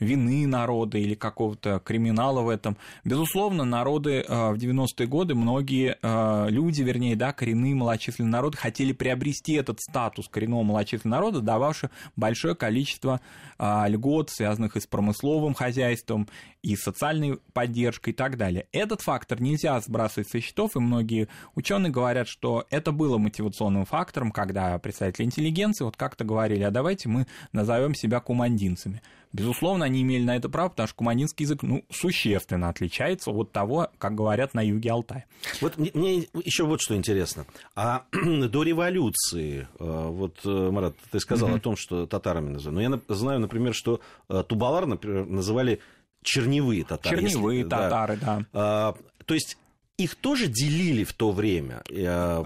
вины 0.00 0.46
народа 0.46 0.98
или 0.98 1.14
какого-то 1.14 1.80
криминала 1.84 2.42
в 2.42 2.48
этом. 2.48 2.76
Безусловно, 3.04 3.64
народы 3.64 4.24
э, 4.26 4.50
в 4.52 4.56
90-е 4.56 5.06
годы, 5.06 5.34
многие 5.34 5.96
э, 6.00 6.50
люди, 6.50 6.82
вернее, 6.82 7.16
да, 7.16 7.32
коренные 7.32 7.74
малочисленные 7.74 8.32
народы 8.32 8.56
хотели 8.56 8.92
приобрести 8.92 9.54
этот 9.54 9.80
статус 9.80 10.28
коренного 10.28 10.62
малочисленного 10.62 11.20
народа, 11.20 11.40
дававший 11.40 11.90
большое 12.16 12.54
количество 12.54 13.20
э, 13.58 13.84
льгот, 13.88 14.30
связанных 14.30 14.76
и 14.76 14.80
с 14.80 14.86
промысловым 14.86 15.54
хозяйством, 15.54 16.28
и 16.62 16.76
социальной 16.76 17.38
поддержкой 17.52 18.10
и 18.10 18.12
так 18.12 18.36
далее. 18.36 18.66
Этот 18.72 19.00
фактор 19.00 19.40
нельзя 19.40 19.80
сбрасывать 19.80 20.28
со 20.28 20.40
счетов, 20.40 20.76
и 20.76 20.80
многие 20.80 21.28
ученые 21.54 21.90
говорят, 21.90 22.28
что 22.28 22.66
это 22.70 22.92
было 22.92 23.18
мотивационным 23.18 23.84
фактором, 23.84 24.32
когда 24.32 24.78
представители 24.78 25.24
интеллигенции 25.24 25.84
вот 25.84 25.96
как-то 25.96 26.24
говорили, 26.24 26.62
а 26.62 26.70
давайте 26.70 27.08
мы 27.08 27.26
назовем 27.52 27.94
себя 27.94 28.20
кумандинцами. 28.20 29.02
Безусловно, 29.32 29.84
они 29.84 30.02
имели 30.02 30.24
на 30.24 30.36
это 30.36 30.48
право, 30.48 30.70
потому 30.70 30.86
что 30.86 30.96
куманинский 30.96 31.44
язык 31.44 31.62
ну, 31.62 31.84
существенно 31.90 32.68
отличается 32.68 33.30
от 33.30 33.52
того, 33.52 33.90
как 33.98 34.14
говорят 34.14 34.54
на 34.54 34.62
юге 34.64 34.90
Алтая. 34.90 35.26
Вот 35.60 35.76
мне, 35.76 35.90
мне 35.94 36.28
еще 36.44 36.64
вот 36.64 36.80
что 36.80 36.96
интересно. 36.96 37.44
А 37.74 38.04
до 38.12 38.62
революции, 38.62 39.68
э, 39.78 40.08
вот, 40.08 40.38
э, 40.44 40.70
Марат, 40.70 40.96
ты 41.10 41.20
сказал 41.20 41.50
mm-hmm. 41.50 41.56
о 41.56 41.60
том, 41.60 41.76
что 41.76 42.06
татарами 42.06 42.48
называют. 42.48 42.90
Но 42.90 42.96
я 42.96 43.14
знаю, 43.14 43.40
например, 43.40 43.74
что 43.74 44.00
э, 44.28 44.42
Тубалар, 44.46 44.86
например, 44.86 45.26
называли 45.26 45.80
черневые 46.22 46.84
татары. 46.84 47.16
Черневые 47.16 47.58
если, 47.58 47.70
татары, 47.70 48.16
да. 48.16 48.36
да. 48.36 48.46
А, 48.52 48.94
то 49.24 49.34
есть 49.34 49.58
их 49.98 50.14
тоже 50.14 50.46
делили 50.46 51.02
в 51.02 51.12
то 51.12 51.32
время, 51.32 51.82
э, 51.90 52.44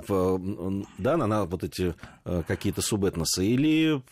да, 0.98 1.16
на, 1.18 1.44
вот 1.44 1.62
эти 1.62 1.94
э, 2.24 2.42
какие-то 2.48 2.80
субэтносы, 2.80 3.46
или, 3.46 4.02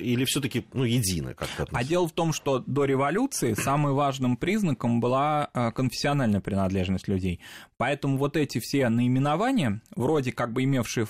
или 0.00 0.24
все-таки 0.24 0.64
ну, 0.72 0.84
едино 0.84 1.34
как-то? 1.34 1.66
А 1.72 1.82
дело 1.82 2.06
в 2.06 2.12
том, 2.12 2.32
что 2.32 2.60
до 2.60 2.84
революции 2.84 3.54
самым 3.54 3.94
важным 3.94 4.36
признаком 4.36 5.00
была 5.00 5.50
э, 5.52 5.72
конфессиональная 5.72 6.40
принадлежность 6.40 7.08
людей. 7.08 7.40
Поэтому 7.78 8.16
вот 8.16 8.36
эти 8.36 8.60
все 8.60 8.88
наименования, 8.88 9.82
вроде 9.96 10.30
как 10.30 10.52
бы 10.52 10.62
имевшие 10.62 11.08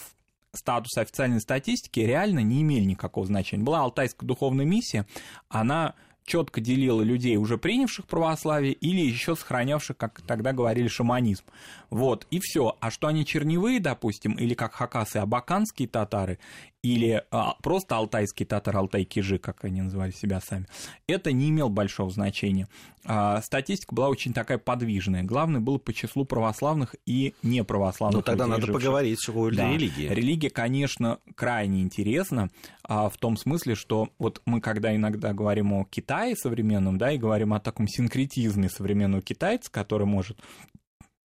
статус 0.55 0.97
официальной 0.97 1.41
статистики, 1.43 2.01
реально 2.01 2.41
не 2.41 2.63
имели 2.63 2.85
никакого 2.85 3.27
значения. 3.27 3.63
Была 3.63 3.81
Алтайская 3.81 4.27
духовная 4.27 4.65
миссия, 4.65 5.07
она 5.51 5.95
четко 6.25 6.61
делила 6.61 7.03
людей, 7.03 7.37
уже 7.37 7.59
принявших 7.59 8.07
православие, 8.07 8.73
или 8.73 9.01
еще 9.01 9.37
сохранявших, 9.37 9.97
как 9.97 10.23
тогда 10.23 10.53
говорили, 10.53 10.89
шаманизм. 10.89 11.45
Вот, 11.91 12.27
и 12.31 12.41
все. 12.41 12.77
А 12.81 12.91
что 12.91 13.09
они 13.09 13.27
черневые, 13.27 13.81
допустим, 13.81 14.33
или 14.35 14.55
как 14.55 14.73
хакасы, 14.73 15.19
абаканские 15.19 15.89
татары, 15.89 16.39
или 16.83 17.23
а, 17.31 17.55
просто 17.63 17.97
алтайский 17.97 18.45
татар, 18.45 18.77
алтай-кижи, 18.77 19.39
как 19.39 19.65
они 19.65 19.83
называли 19.83 20.11
себя 20.11 20.41
сами, 20.41 20.67
это 21.07 21.31
не 21.31 21.51
имело 21.51 21.69
большого 21.69 22.11
значения. 22.11 22.67
А, 23.05 23.41
статистика 23.41 23.95
была 23.95 24.09
очень 24.09 24.33
такая 24.33 24.59
подвижная. 24.59 25.23
Главное 25.23 25.61
было 25.61 25.79
по 25.79 25.93
числу 25.93 26.25
православных 26.25 26.97
и 27.07 27.35
неправославных. 27.43 28.17
Ну, 28.17 28.23
тогда 28.23 28.47
надо 28.47 28.63
живших. 28.63 28.83
поговорить 28.83 29.29
о 29.29 29.51
да. 29.51 29.73
религии. 29.73 30.09
Религия, 30.09 30.51
конечно, 30.51 31.19
крайне 31.37 31.83
интересна, 31.83 32.51
а, 32.83 33.09
в 33.09 33.17
том 33.17 33.37
смысле, 33.37 33.77
что 33.77 34.09
вот 34.19 34.43
мы 34.45 34.61
когда 34.61 34.95
иногда 34.95 35.33
говорим 35.33 35.73
о 35.73 35.85
Китае 36.13 36.37
современном, 36.37 36.99
да, 36.99 37.11
и 37.11 37.17
говорим 37.17 37.55
о 37.55 37.61
таком 37.61 37.89
синкретизме 37.89 38.69
современного 38.69 39.23
китайца, 39.23 39.71
который 39.71 40.07
может 40.07 40.39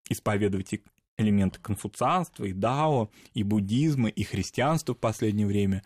исповедовать 0.09 0.71
и 0.71 0.81
элементы 1.17 1.59
конфуцианства, 1.59 2.45
и 2.45 2.53
дао, 2.53 3.09
и 3.33 3.43
буддизма, 3.43 4.07
и 4.07 4.23
христианства 4.23 4.95
в 4.95 4.97
последнее 4.97 5.45
время, 5.45 5.83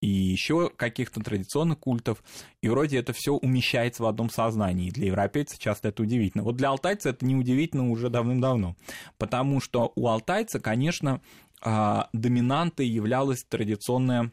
и 0.00 0.08
еще 0.08 0.70
каких-то 0.70 1.20
традиционных 1.22 1.80
культов, 1.80 2.22
и 2.62 2.68
вроде 2.68 2.98
это 2.98 3.12
все 3.12 3.32
умещается 3.32 4.04
в 4.04 4.06
одном 4.06 4.30
сознании. 4.30 4.90
Для 4.90 5.08
европейца 5.08 5.58
часто 5.58 5.88
это 5.88 6.04
удивительно. 6.04 6.44
Вот 6.44 6.54
для 6.54 6.68
алтайца 6.68 7.08
это 7.08 7.26
не 7.26 7.34
удивительно 7.34 7.90
уже 7.90 8.10
давным-давно, 8.10 8.76
потому 9.18 9.60
что 9.60 9.92
у 9.96 10.06
алтайца, 10.06 10.60
конечно, 10.60 11.20
а, 11.62 12.08
доминантой 12.12 12.86
являлась 12.86 13.42
традиционная 13.42 14.30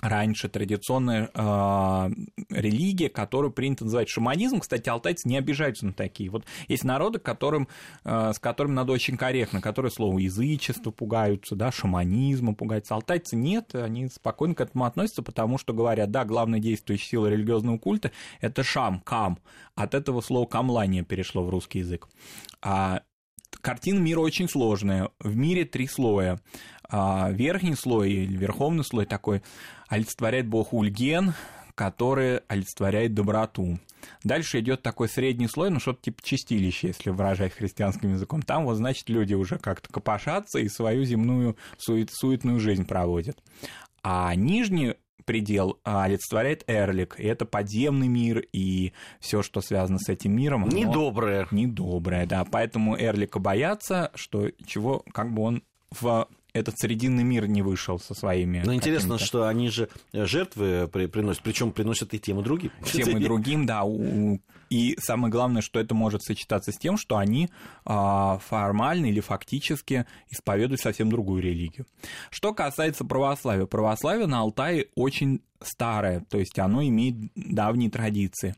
раньше 0.00 0.48
традиционная 0.48 1.30
э, 1.34 2.10
религия, 2.50 3.08
которую 3.08 3.52
принято 3.52 3.84
называть 3.84 4.08
шаманизм. 4.08 4.60
Кстати, 4.60 4.88
алтайцы 4.88 5.28
не 5.28 5.36
обижаются 5.36 5.86
на 5.86 5.92
такие. 5.92 6.30
Вот 6.30 6.44
есть 6.68 6.84
народы, 6.84 7.18
которым, 7.18 7.68
э, 8.04 8.32
с 8.32 8.38
которыми 8.38 8.74
надо 8.74 8.92
очень 8.92 9.16
корректно, 9.16 9.60
которые 9.60 9.90
слово 9.90 10.18
язычество 10.18 10.90
пугаются, 10.90 11.56
да, 11.56 11.72
шаманизма 11.72 12.54
пугаются. 12.54 12.94
Алтайцы 12.94 13.34
нет, 13.34 13.74
они 13.74 14.08
спокойно 14.08 14.54
к 14.54 14.60
этому 14.60 14.84
относятся, 14.84 15.22
потому 15.22 15.58
что 15.58 15.72
говорят, 15.72 16.10
да, 16.10 16.24
главная 16.24 16.60
действующая 16.60 17.08
сила 17.08 17.26
религиозного 17.26 17.78
культа– 17.78 18.12
это 18.40 18.62
шам, 18.62 19.00
кам. 19.00 19.38
От 19.74 19.94
этого 19.94 20.20
слова 20.20 20.46
камлание 20.46 21.04
перешло 21.04 21.42
в 21.44 21.50
русский 21.50 21.80
язык. 21.80 22.08
А 22.62 23.02
картина 23.60 23.98
мира 23.98 24.20
очень 24.20 24.48
сложная. 24.48 25.10
В 25.18 25.34
мире 25.36 25.64
три 25.64 25.86
слоя. 25.86 26.40
А 26.90 27.30
верхний 27.30 27.74
слой 27.74 28.12
или 28.12 28.36
верховный 28.36 28.82
слой 28.84 29.04
такой 29.04 29.42
олицетворяет 29.88 30.46
бог 30.46 30.72
Ульген, 30.72 31.34
который 31.74 32.38
олицетворяет 32.48 33.14
доброту. 33.14 33.78
Дальше 34.24 34.60
идет 34.60 34.82
такой 34.82 35.08
средний 35.08 35.48
слой, 35.48 35.70
ну 35.70 35.80
что-то 35.80 36.02
типа 36.02 36.22
чистилище, 36.22 36.88
если 36.88 37.10
выражать 37.10 37.52
христианским 37.52 38.12
языком. 38.12 38.42
Там 38.42 38.64
вот, 38.64 38.76
значит, 38.76 39.08
люди 39.08 39.34
уже 39.34 39.58
как-то 39.58 39.88
копошатся 39.92 40.58
и 40.58 40.68
свою 40.68 41.04
земную 41.04 41.56
сует, 41.76 42.10
суетную 42.12 42.60
жизнь 42.60 42.86
проводят. 42.86 43.42
А 44.02 44.34
нижний 44.34 44.94
предел 45.24 45.78
а, 45.84 46.04
олицетворяет 46.04 46.64
Эрлик. 46.66 47.20
И 47.20 47.24
это 47.24 47.44
подземный 47.44 48.08
мир, 48.08 48.42
и 48.52 48.94
все, 49.20 49.42
что 49.42 49.60
связано 49.60 49.98
с 49.98 50.08
этим 50.08 50.34
миром. 50.34 50.66
Недоброе. 50.68 51.46
Недоброе, 51.50 52.26
да. 52.26 52.46
Поэтому 52.50 52.96
Эрлика 52.96 53.38
боятся, 53.38 54.10
что 54.14 54.50
чего, 54.64 55.04
как 55.12 55.34
бы 55.34 55.42
он 55.42 55.62
в 55.90 56.28
этот 56.58 56.78
срединный 56.78 57.24
мир 57.24 57.46
не 57.46 57.62
вышел 57.62 57.98
со 57.98 58.14
своими. 58.14 58.62
Но 58.64 58.74
интересно, 58.74 59.18
что 59.18 59.46
они 59.46 59.70
же 59.70 59.88
жертвы 60.12 60.88
приносят, 60.88 61.42
причем 61.42 61.72
приносят 61.72 62.14
и 62.14 62.18
тем, 62.18 62.40
и 62.40 62.42
другим. 62.42 62.72
Тем 62.84 63.16
и 63.18 63.20
другим, 63.24 63.66
да. 63.66 63.84
И 64.70 64.96
самое 65.00 65.30
главное, 65.30 65.62
что 65.62 65.80
это 65.80 65.94
может 65.94 66.22
сочетаться 66.22 66.72
с 66.72 66.76
тем, 66.76 66.98
что 66.98 67.16
они 67.16 67.48
а, 67.84 68.38
формально 68.38 69.06
или 69.06 69.20
фактически 69.20 70.04
исповедуют 70.30 70.80
совсем 70.80 71.10
другую 71.10 71.42
религию. 71.42 71.86
Что 72.30 72.52
касается 72.52 73.04
православия. 73.04 73.66
Православие 73.66 74.26
на 74.26 74.40
Алтае 74.40 74.88
очень 74.94 75.40
старое, 75.60 76.24
то 76.28 76.38
есть 76.38 76.58
оно 76.58 76.82
имеет 76.84 77.16
давние 77.34 77.90
традиции. 77.90 78.54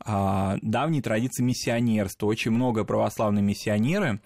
А, 0.00 0.58
давние 0.62 1.02
традиции 1.02 1.42
миссионерства. 1.42 2.26
Очень 2.26 2.50
много 2.50 2.84
православные 2.84 3.42
миссионеры 3.42 4.20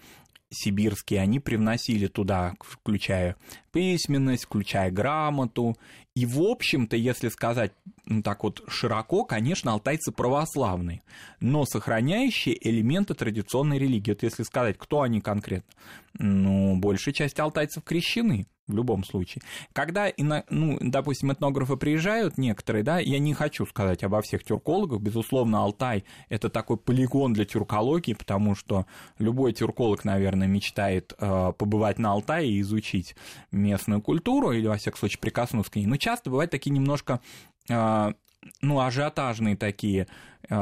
сибирские, 0.51 1.21
они 1.21 1.41
привносили 1.41 2.07
туда, 2.07 2.55
включая 2.61 3.37
письменность, 3.73 4.45
включая 4.45 4.91
грамоту. 4.91 5.77
И, 6.15 6.25
в 6.25 6.41
общем-то, 6.41 6.97
если 6.97 7.29
сказать 7.29 7.73
ну, 8.07 8.23
так 8.23 8.45
вот 8.45 8.63
широко, 8.69 9.25
конечно, 9.25 9.73
алтайцы 9.73 10.13
православные, 10.13 11.03
но 11.41 11.65
сохраняющие 11.65 12.57
элементы 12.69 13.15
традиционной 13.15 13.79
религии. 13.79 14.13
Вот 14.13 14.23
если 14.23 14.45
сказать, 14.45 14.79
кто 14.79 15.03
они 15.03 15.21
конкретно, 15.21 15.73
ну, 16.15 16.77
большая 16.77 17.15
часть 17.15 17.39
алтайцев 17.41 17.83
крещены 17.83 18.47
в 18.67 18.75
любом 18.75 19.05
случае. 19.05 19.43
Когда, 19.73 20.09
ну, 20.51 20.79
допустим, 20.81 21.33
этнографы 21.33 21.77
приезжают, 21.77 22.39
некоторые, 22.39 22.83
да, 22.83 22.99
я 22.99 23.19
не 23.19 23.35
хочу 23.35 23.65
сказать 23.67 24.03
обо 24.03 24.21
всех 24.23 24.45
тюркологах, 24.45 25.01
безусловно, 25.01 25.63
Алтай– 25.63 26.05
это 26.29 26.49
такой 26.49 26.77
полигон 26.77 27.33
для 27.33 27.45
тюркологии, 27.45 28.15
потому 28.15 28.55
что 28.55 28.87
любой 29.19 29.53
тюрколог, 29.53 30.05
наверное, 30.05 30.49
мечтает 30.49 31.15
э, 31.19 31.53
побывать 31.57 31.99
на 31.99 32.13
Алтае 32.13 32.51
и 32.51 32.61
изучить 32.61 33.15
местную 33.53 34.03
культуру, 34.03 34.53
или, 34.53 34.67
во 34.67 34.77
всяком 34.77 34.99
случае, 34.99 35.21
прикоснуться 35.21 35.73
к 35.73 35.77
ней. 35.77 35.87
Но 35.87 35.97
часто 35.97 36.31
бывают 36.31 36.51
такие 36.51 36.73
немножко 36.73 37.21
э, 37.69 38.13
ну, 38.61 38.81
ажиотажные 38.81 39.57
такие 39.57 40.07
э, 40.49 40.55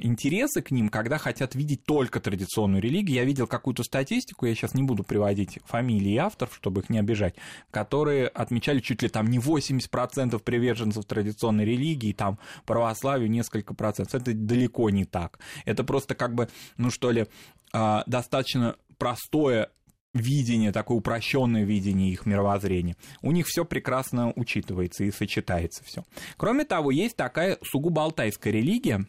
интересы 0.00 0.62
к 0.62 0.70
ним, 0.70 0.88
когда 0.88 1.18
хотят 1.18 1.54
видеть 1.54 1.84
только 1.84 2.20
традиционную 2.20 2.82
религию. 2.82 3.16
Я 3.16 3.24
видел 3.24 3.46
какую-то 3.46 3.82
статистику, 3.82 4.46
я 4.46 4.54
сейчас 4.54 4.74
не 4.74 4.82
буду 4.82 5.02
приводить 5.02 5.58
фамилии 5.64 6.16
авторов, 6.16 6.54
чтобы 6.54 6.82
их 6.82 6.90
не 6.90 6.98
обижать, 6.98 7.34
которые 7.70 8.28
отмечали 8.28 8.80
чуть 8.80 9.02
ли 9.02 9.08
там 9.08 9.26
не 9.26 9.38
80% 9.38 10.38
приверженцев 10.40 11.04
традиционной 11.04 11.64
религии, 11.64 12.12
там 12.12 12.38
православию 12.66 13.30
несколько 13.30 13.74
процентов. 13.74 14.22
Это 14.22 14.34
далеко 14.34 14.90
не 14.90 15.04
так. 15.04 15.38
Это 15.64 15.84
просто 15.84 16.14
как 16.14 16.34
бы, 16.34 16.48
ну 16.76 16.90
что 16.90 17.10
ли, 17.10 17.26
э, 17.72 18.02
достаточно 18.06 18.76
простое 18.98 19.70
видение, 20.14 20.72
такое 20.72 20.98
упрощенное 20.98 21.64
видение 21.64 22.12
их 22.12 22.26
мировоззрения. 22.26 22.96
У 23.22 23.32
них 23.32 23.46
все 23.46 23.64
прекрасно 23.64 24.32
учитывается 24.36 25.04
и 25.04 25.10
сочетается 25.10 25.84
все. 25.84 26.04
Кроме 26.36 26.64
того, 26.64 26.90
есть 26.90 27.16
такая 27.16 27.58
сугубо 27.62 28.02
алтайская 28.02 28.52
религия, 28.52 29.06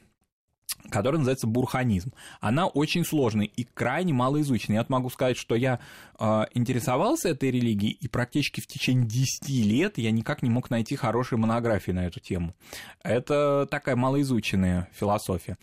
которая 0.90 1.20
называется 1.20 1.48
бурханизм. 1.48 2.14
Она 2.40 2.68
очень 2.68 3.06
сложная 3.06 3.46
и 3.46 3.64
крайне 3.64 4.14
малоизученная. 4.14 4.80
Я 4.80 4.86
могу 4.90 5.10
сказать, 5.10 5.38
что 5.38 5.56
я 5.56 5.80
э, 6.20 6.44
интересовался 6.54 7.30
этой 7.30 7.52
религией, 7.52 7.92
и 7.92 8.08
практически 8.08 8.62
в 8.62 8.68
течение 8.68 9.06
10 9.06 9.50
лет 9.50 9.98
я 9.98 10.12
никак 10.12 10.42
не 10.42 10.50
мог 10.50 10.70
найти 10.70 10.96
хорошей 10.96 11.38
монографии 11.38 11.92
на 11.92 12.06
эту 12.06 12.20
тему. 12.20 12.56
Это 13.04 13.68
такая 13.70 13.96
малоизученная 13.96 14.90
философия. 14.94 15.58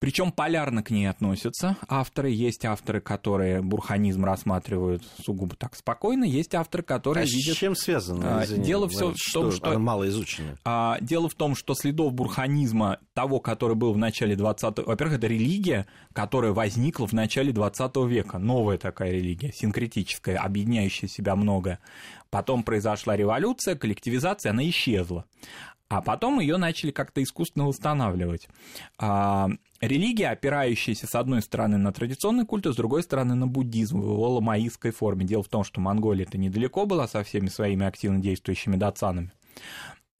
Причем 0.00 0.32
полярно 0.32 0.82
к 0.82 0.90
ней 0.90 1.06
относятся 1.06 1.76
авторы. 1.88 2.30
Есть 2.30 2.64
авторы, 2.64 3.00
которые 3.00 3.62
бурханизм 3.62 4.24
рассматривают 4.24 5.02
сугубо 5.24 5.56
так 5.56 5.74
спокойно, 5.74 6.24
есть 6.24 6.54
авторы, 6.54 6.82
которые 6.82 7.22
а 7.22 7.26
видят... 7.26 7.54
с 7.54 7.58
чем 7.58 7.74
связано? 7.74 8.40
А, 8.40 8.44
Извини, 8.44 8.64
дело 8.64 8.88
все 8.88 9.12
в 9.12 9.32
том, 9.32 9.50
что... 9.50 9.78
Мало 9.78 10.06
изучено. 10.08 10.58
А, 10.64 10.98
дело 11.00 11.28
в 11.28 11.34
том, 11.34 11.54
что 11.54 11.74
следов 11.74 12.12
бурханизма, 12.12 12.98
того, 13.14 13.40
который 13.40 13.76
был 13.76 13.94
в 13.94 13.98
начале 13.98 14.36
20 14.36 14.86
Во-первых, 14.86 15.18
это 15.18 15.26
религия, 15.26 15.86
которая 16.12 16.52
возникла 16.52 17.06
в 17.06 17.12
начале 17.12 17.52
20 17.52 17.96
века. 18.06 18.38
Новая 18.38 18.76
такая 18.76 19.12
религия, 19.12 19.52
синкретическая, 19.52 20.36
объединяющая 20.36 21.08
себя 21.08 21.34
многое. 21.34 21.78
Потом 22.30 22.64
произошла 22.64 23.16
революция, 23.16 23.76
коллективизация, 23.76 24.50
она 24.50 24.68
исчезла. 24.68 25.24
А 25.88 26.00
потом 26.00 26.40
ее 26.40 26.56
начали 26.56 26.90
как-то 26.90 27.22
искусственно 27.22 27.66
восстанавливать. 27.66 28.48
А, 28.98 29.48
религия, 29.80 30.30
опирающаяся, 30.30 31.06
с 31.06 31.14
одной 31.14 31.42
стороны, 31.42 31.76
на 31.76 31.92
традиционный 31.92 32.46
культ, 32.46 32.66
а 32.66 32.72
с 32.72 32.76
другой 32.76 33.02
стороны, 33.02 33.34
на 33.34 33.46
буддизм 33.46 34.00
в 34.00 34.04
его 34.04 34.30
ламаистской 34.34 34.90
форме. 34.90 35.24
Дело 35.24 35.42
в 35.42 35.48
том, 35.48 35.62
что 35.62 35.80
Монголия 35.80 36.26
это 36.26 36.38
недалеко 36.38 36.86
была 36.86 37.06
со 37.06 37.22
всеми 37.22 37.48
своими 37.48 37.86
активно 37.86 38.18
действующими 38.18 38.76
датсанами. 38.76 39.32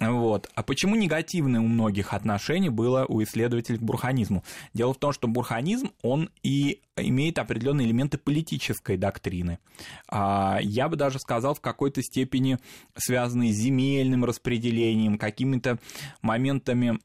Вот. 0.00 0.50
А 0.54 0.62
почему 0.62 0.96
негативное 0.96 1.60
у 1.60 1.68
многих 1.68 2.12
отношений 2.12 2.68
было 2.68 3.04
у 3.06 3.22
исследователей 3.22 3.78
к 3.78 3.82
бурханизму? 3.82 4.42
Дело 4.72 4.92
в 4.92 4.98
том, 4.98 5.12
что 5.12 5.28
бурханизм, 5.28 5.92
он 6.02 6.30
и 6.42 6.80
имеет 6.96 7.38
определенные 7.38 7.86
элементы 7.86 8.18
политической 8.18 8.96
доктрины. 8.96 9.58
А, 10.08 10.58
я 10.60 10.88
бы 10.88 10.96
даже 10.96 11.18
сказал, 11.20 11.54
в 11.54 11.60
какой-то 11.60 12.02
степени 12.02 12.58
связанные 12.96 13.52
с 13.52 13.56
земельным 13.56 14.24
распределением, 14.24 15.16
какими-то 15.16 15.78
моментами 16.22 16.98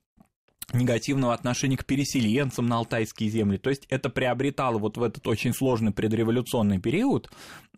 негативного 0.73 1.33
отношения 1.33 1.77
к 1.77 1.85
переселенцам 1.85 2.67
на 2.67 2.77
алтайские 2.77 3.29
земли. 3.29 3.57
То 3.57 3.69
есть 3.69 3.85
это 3.89 4.09
приобретало 4.09 4.77
вот 4.77 4.97
в 4.97 5.03
этот 5.03 5.27
очень 5.27 5.53
сложный 5.53 5.91
предреволюционный 5.91 6.79
период 6.79 7.29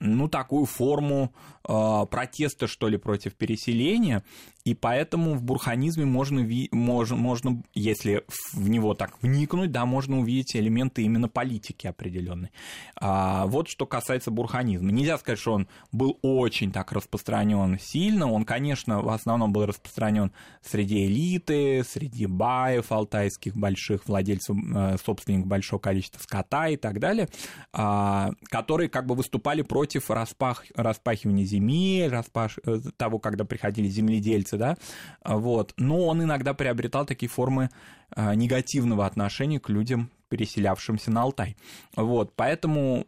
ну, 0.02 0.28
такую 0.28 0.66
форму 0.66 1.32
э, 1.68 2.06
протеста, 2.10 2.68
что 2.68 2.88
ли, 2.88 2.98
против 2.98 3.36
переселения, 3.36 4.24
и 4.66 4.74
поэтому 4.74 5.36
в 5.36 5.44
бурханизме 5.44 6.06
можно, 6.06 6.48
можно, 6.72 7.16
можно, 7.16 7.64
если 7.74 8.24
в 8.54 8.68
него 8.68 8.96
так 8.96 9.22
вникнуть, 9.22 9.72
да, 9.72 9.86
можно 9.86 10.20
увидеть 10.20 10.56
элементы 10.56 11.04
именно 11.04 11.30
политики 11.30 11.86
определенной. 11.88 12.50
А, 12.96 13.46
вот 13.46 13.70
что 13.70 13.86
касается 13.86 14.32
бурханизма. 14.32 14.92
Нельзя 14.92 15.18
сказать, 15.18 15.40
что 15.40 15.54
он 15.54 15.68
был 15.92 16.18
очень 16.24 16.72
так 16.72 16.92
распространен 16.92 17.78
сильно, 17.80 18.32
он, 18.32 18.44
конечно, 18.44 19.02
в 19.02 19.10
основном 19.10 19.54
был 19.54 19.68
распространен 19.68 20.32
среди 20.64 21.06
элиты, 21.06 21.84
среди 21.84 22.26
баев 22.26 22.81
алтайских, 22.90 23.56
больших 23.56 24.08
владельцев, 24.08 24.56
э, 24.56 24.96
собственников 25.04 25.48
большого 25.48 25.80
количества 25.80 26.20
скота 26.20 26.70
и 26.70 26.78
так 26.78 27.00
далее, 27.00 27.28
а, 27.74 28.32
которые 28.46 28.90
как 28.90 29.06
бы 29.06 29.16
выступали 29.16 29.62
против 29.62 30.10
распах, 30.10 30.66
распахивания 30.76 31.46
земель, 31.46 32.10
распаш, 32.10 32.60
э, 32.66 32.80
того, 32.96 33.20
когда 33.20 33.44
приходили 33.44 33.88
земледельцы, 33.88 34.58
да, 34.58 34.78
вот. 35.24 35.74
Но 35.78 36.06
он 36.06 36.24
иногда 36.24 36.54
приобретал 36.54 37.06
такие 37.06 37.30
формы 37.30 37.70
э, 38.16 38.36
негативного 38.36 39.06
отношения 39.06 39.60
к 39.60 39.70
людям, 39.70 40.10
переселявшимся 40.32 41.12
на 41.12 41.24
Алтай. 41.24 41.58
Вот, 41.96 42.32
поэтому 42.36 43.06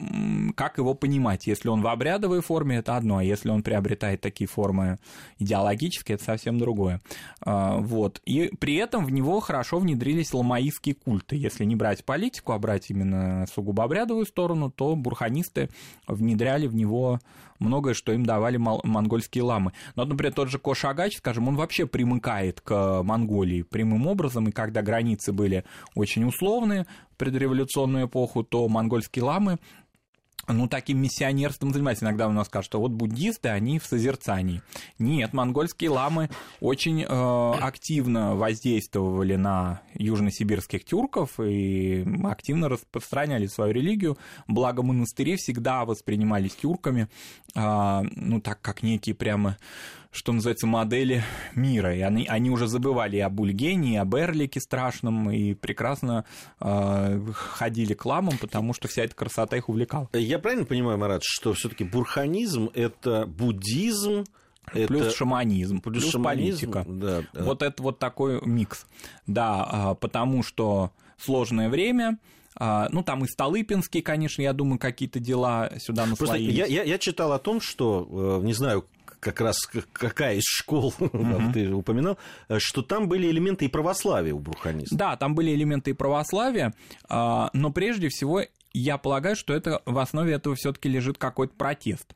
как 0.56 0.78
его 0.78 0.94
понимать? 0.94 1.48
Если 1.48 1.70
он 1.70 1.82
в 1.82 1.88
обрядовой 1.88 2.42
форме, 2.42 2.78
это 2.78 2.98
одно, 2.98 3.18
а 3.18 3.24
если 3.24 3.50
он 3.50 3.64
приобретает 3.64 4.20
такие 4.20 4.48
формы 4.48 5.00
идеологические, 5.40 6.16
это 6.16 6.26
совсем 6.26 6.60
другое. 6.60 7.02
А, 7.42 7.78
вот, 7.78 8.22
и 8.26 8.52
при 8.60 8.76
этом 8.76 9.06
в 9.06 9.12
него 9.12 9.40
хорошо 9.40 9.80
внедрились 9.80 10.34
ламаистские 10.34 10.96
культы. 10.96 11.38
Если 11.38 11.64
не 11.64 11.78
брать 11.78 12.04
политику, 12.04 12.52
а 12.52 12.60
брать 12.60 12.90
именно 12.90 13.48
сугубо 13.54 13.86
обрядовую 13.86 14.26
сторону, 14.26 14.70
то 14.70 14.98
бурханисты 14.98 15.70
внедряли 16.08 16.68
в 16.68 16.76
него 16.76 17.22
многое, 17.60 17.94
что 17.94 18.12
им 18.14 18.26
давали 18.26 18.58
монгольские 18.58 19.44
ламы. 19.44 19.74
Но, 19.96 20.06
например, 20.06 20.34
тот 20.34 20.50
же 20.50 20.60
Кошагач, 20.60 21.18
скажем, 21.18 21.48
он 21.48 21.56
вообще 21.56 21.86
примыкает 21.86 22.62
к 22.62 23.02
Монголии 23.04 23.62
прямым 23.62 24.08
образом, 24.08 24.48
и 24.48 24.52
когда 24.52 24.82
границы 24.82 25.34
были 25.34 25.64
очень 25.96 26.26
условные, 26.26 26.86
предреволюционную 27.18 28.08
эпоху, 28.08 28.44
то 28.44 28.68
монгольские 28.68 29.24
ламы 29.24 29.60
ну, 30.48 30.68
таким 30.68 31.02
миссионерством 31.02 31.72
занимаются. 31.72 32.06
Иногда 32.06 32.28
у 32.28 32.32
нас 32.32 32.48
скажут, 32.48 32.66
что 32.66 32.80
вот 32.80 32.92
буддисты, 32.92 33.50
они 33.50 33.80
в 33.80 33.86
созерцании. 33.86 34.62
Нет, 35.00 35.34
монгольские 35.34 35.90
ламы 35.90 36.30
очень 36.60 37.04
э, 37.04 37.06
активно 37.08 38.36
воздействовали 38.36 39.36
на 39.36 39.82
южносибирских 39.94 40.84
тюрков 40.86 41.40
и 41.40 42.06
активно 42.24 42.70
распространяли 42.70 43.48
свою 43.48 43.74
религию. 43.74 44.18
Благо 44.48 44.84
монастыри 44.84 45.38
всегда 45.38 45.86
воспринимались 45.86 46.56
тюрками, 46.56 47.08
э, 47.56 48.02
ну, 48.16 48.42
так 48.42 48.62
как 48.62 48.84
некие 48.84 49.16
прямо 49.16 49.58
что 50.14 50.32
называется, 50.32 50.68
модели 50.68 51.24
мира. 51.56 51.96
И 51.96 52.02
они, 52.02 52.28
они 52.28 52.50
уже 52.52 52.68
забывали 52.68 53.18
и 53.18 53.20
об 53.20 53.40
Ульгене, 53.40 53.96
и 53.96 53.98
об 53.98 54.16
Эрлике 54.16 54.62
страшном, 54.62 55.32
и 55.32 55.56
прекрасно 55.56 56.26
э, 56.62 57.20
ходили 57.34 57.96
к 57.96 58.06
ламам, 58.06 58.38
потому 58.38 58.74
что 58.74 58.88
вся 58.88 59.04
эта 59.04 59.16
красота 59.16 59.58
их 59.58 59.70
увлекала. 59.70 60.08
Я 60.14 60.38
правильно 60.40 60.66
понимаю, 60.66 60.98
Марат, 61.00 61.24
что 61.24 61.54
все 61.54 61.68
таки 61.68 61.84
бурханизм– 61.84 62.70
это 62.76 63.26
буддизм, 63.26 64.26
это... 64.72 64.88
Плюс 64.88 65.16
шаманизм, 65.16 65.82
плюс, 65.82 66.04
плюс 66.04 66.12
шаманизм, 66.12 66.72
политика. 66.72 66.86
Да, 66.88 67.24
да. 67.34 67.44
Вот 67.44 67.64
это 67.64 67.82
вот 67.82 68.00
такой 68.00 68.40
микс. 68.46 68.86
Да, 69.28 69.68
а, 69.70 69.96
потому 69.96 70.44
что 70.44 70.92
сложное 71.18 71.70
время, 71.70 72.20
а, 72.56 72.88
ну, 72.92 73.04
там 73.04 73.26
и 73.26 73.28
Столыпинский, 73.28 74.02
конечно, 74.02 74.42
я 74.42 74.54
думаю, 74.54 74.80
какие-то 74.80 75.20
дела 75.20 75.72
сюда 75.80 76.06
наслоились. 76.06 76.56
Просто 76.58 76.72
я, 76.72 76.84
я, 76.84 76.84
я 76.84 76.98
читал 77.00 77.34
о 77.34 77.40
том, 77.40 77.60
что, 77.60 78.40
э, 78.42 78.46
не 78.46 78.54
знаю, 78.54 78.86
как 79.24 79.42
раз 79.42 79.58
какая 79.94 80.36
из 80.36 80.44
школ 80.44 80.94
uh 81.00 81.54
ты 81.54 81.72
упоминал, 81.72 82.18
э, 82.50 82.60
что 82.60 82.82
там 82.82 83.08
были 83.08 83.28
элементы 83.30 83.66
и 83.66 83.68
православия 83.68 84.34
у 84.34 84.40
бурханистов. 84.40 84.98
Да, 84.98 85.16
там 85.16 85.34
были 85.34 85.54
элементы 85.54 85.92
и 85.92 85.94
православия, 85.94 86.74
а, 87.10 87.50
но 87.54 87.72
прежде 87.72 88.10
всего 88.10 88.42
я 88.74 88.98
полагаю, 88.98 89.36
что 89.36 89.54
это 89.54 89.82
в 89.86 89.98
основе 89.98 90.34
этого 90.34 90.56
все-таки 90.56 90.90
лежит 90.90 91.18
какой-то 91.18 91.54
протест. 91.56 92.16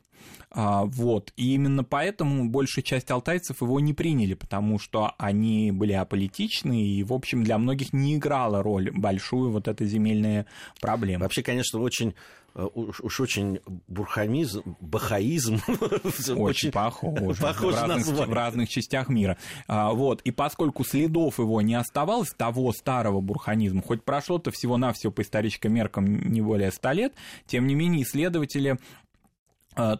А, 0.50 0.84
вот. 0.84 1.32
И 1.36 1.54
именно 1.54 1.84
поэтому 1.84 2.48
большая 2.48 2.82
часть 2.82 3.10
алтайцев 3.10 3.60
его 3.60 3.80
не 3.80 3.92
приняли, 3.92 4.34
потому 4.34 4.78
что 4.78 5.12
они 5.18 5.72
были 5.72 5.92
аполитичны, 5.92 6.82
и, 6.82 7.02
в 7.04 7.12
общем, 7.12 7.44
для 7.44 7.58
многих 7.58 7.92
не 7.92 8.16
играла 8.16 8.62
роль 8.62 8.90
большую 8.90 9.50
вот 9.50 9.68
эта 9.68 9.84
земельная 9.84 10.46
проблема. 10.80 11.24
Вообще, 11.24 11.42
конечно, 11.42 11.80
очень 11.80 12.14
Э, 12.58 12.66
уж, 12.74 13.00
уж 13.00 13.20
очень 13.20 13.60
бурхамизм, 13.86 14.76
бахаизм. 14.80 15.60
Очень, 15.68 16.34
очень 16.34 16.72
похож. 16.72 17.38
похож 17.38 17.74
в, 17.74 17.86
разных, 17.86 18.06
в 18.06 18.32
разных 18.32 18.68
частях 18.68 19.08
мира. 19.08 19.38
А, 19.68 19.92
вот. 19.92 20.20
И 20.22 20.30
поскольку 20.32 20.84
следов 20.84 21.38
его 21.38 21.60
не 21.60 21.74
оставалось, 21.74 22.30
того 22.30 22.72
старого 22.72 23.20
бурханизма, 23.20 23.82
хоть 23.82 24.02
прошло-то 24.02 24.50
всего-навсего 24.50 25.12
по 25.12 25.22
историческим 25.22 25.74
меркам 25.74 26.04
не 26.04 26.40
более 26.40 26.72
ста 26.72 26.92
лет, 26.92 27.14
тем 27.46 27.66
не 27.66 27.74
менее 27.74 28.02
исследователи 28.02 28.78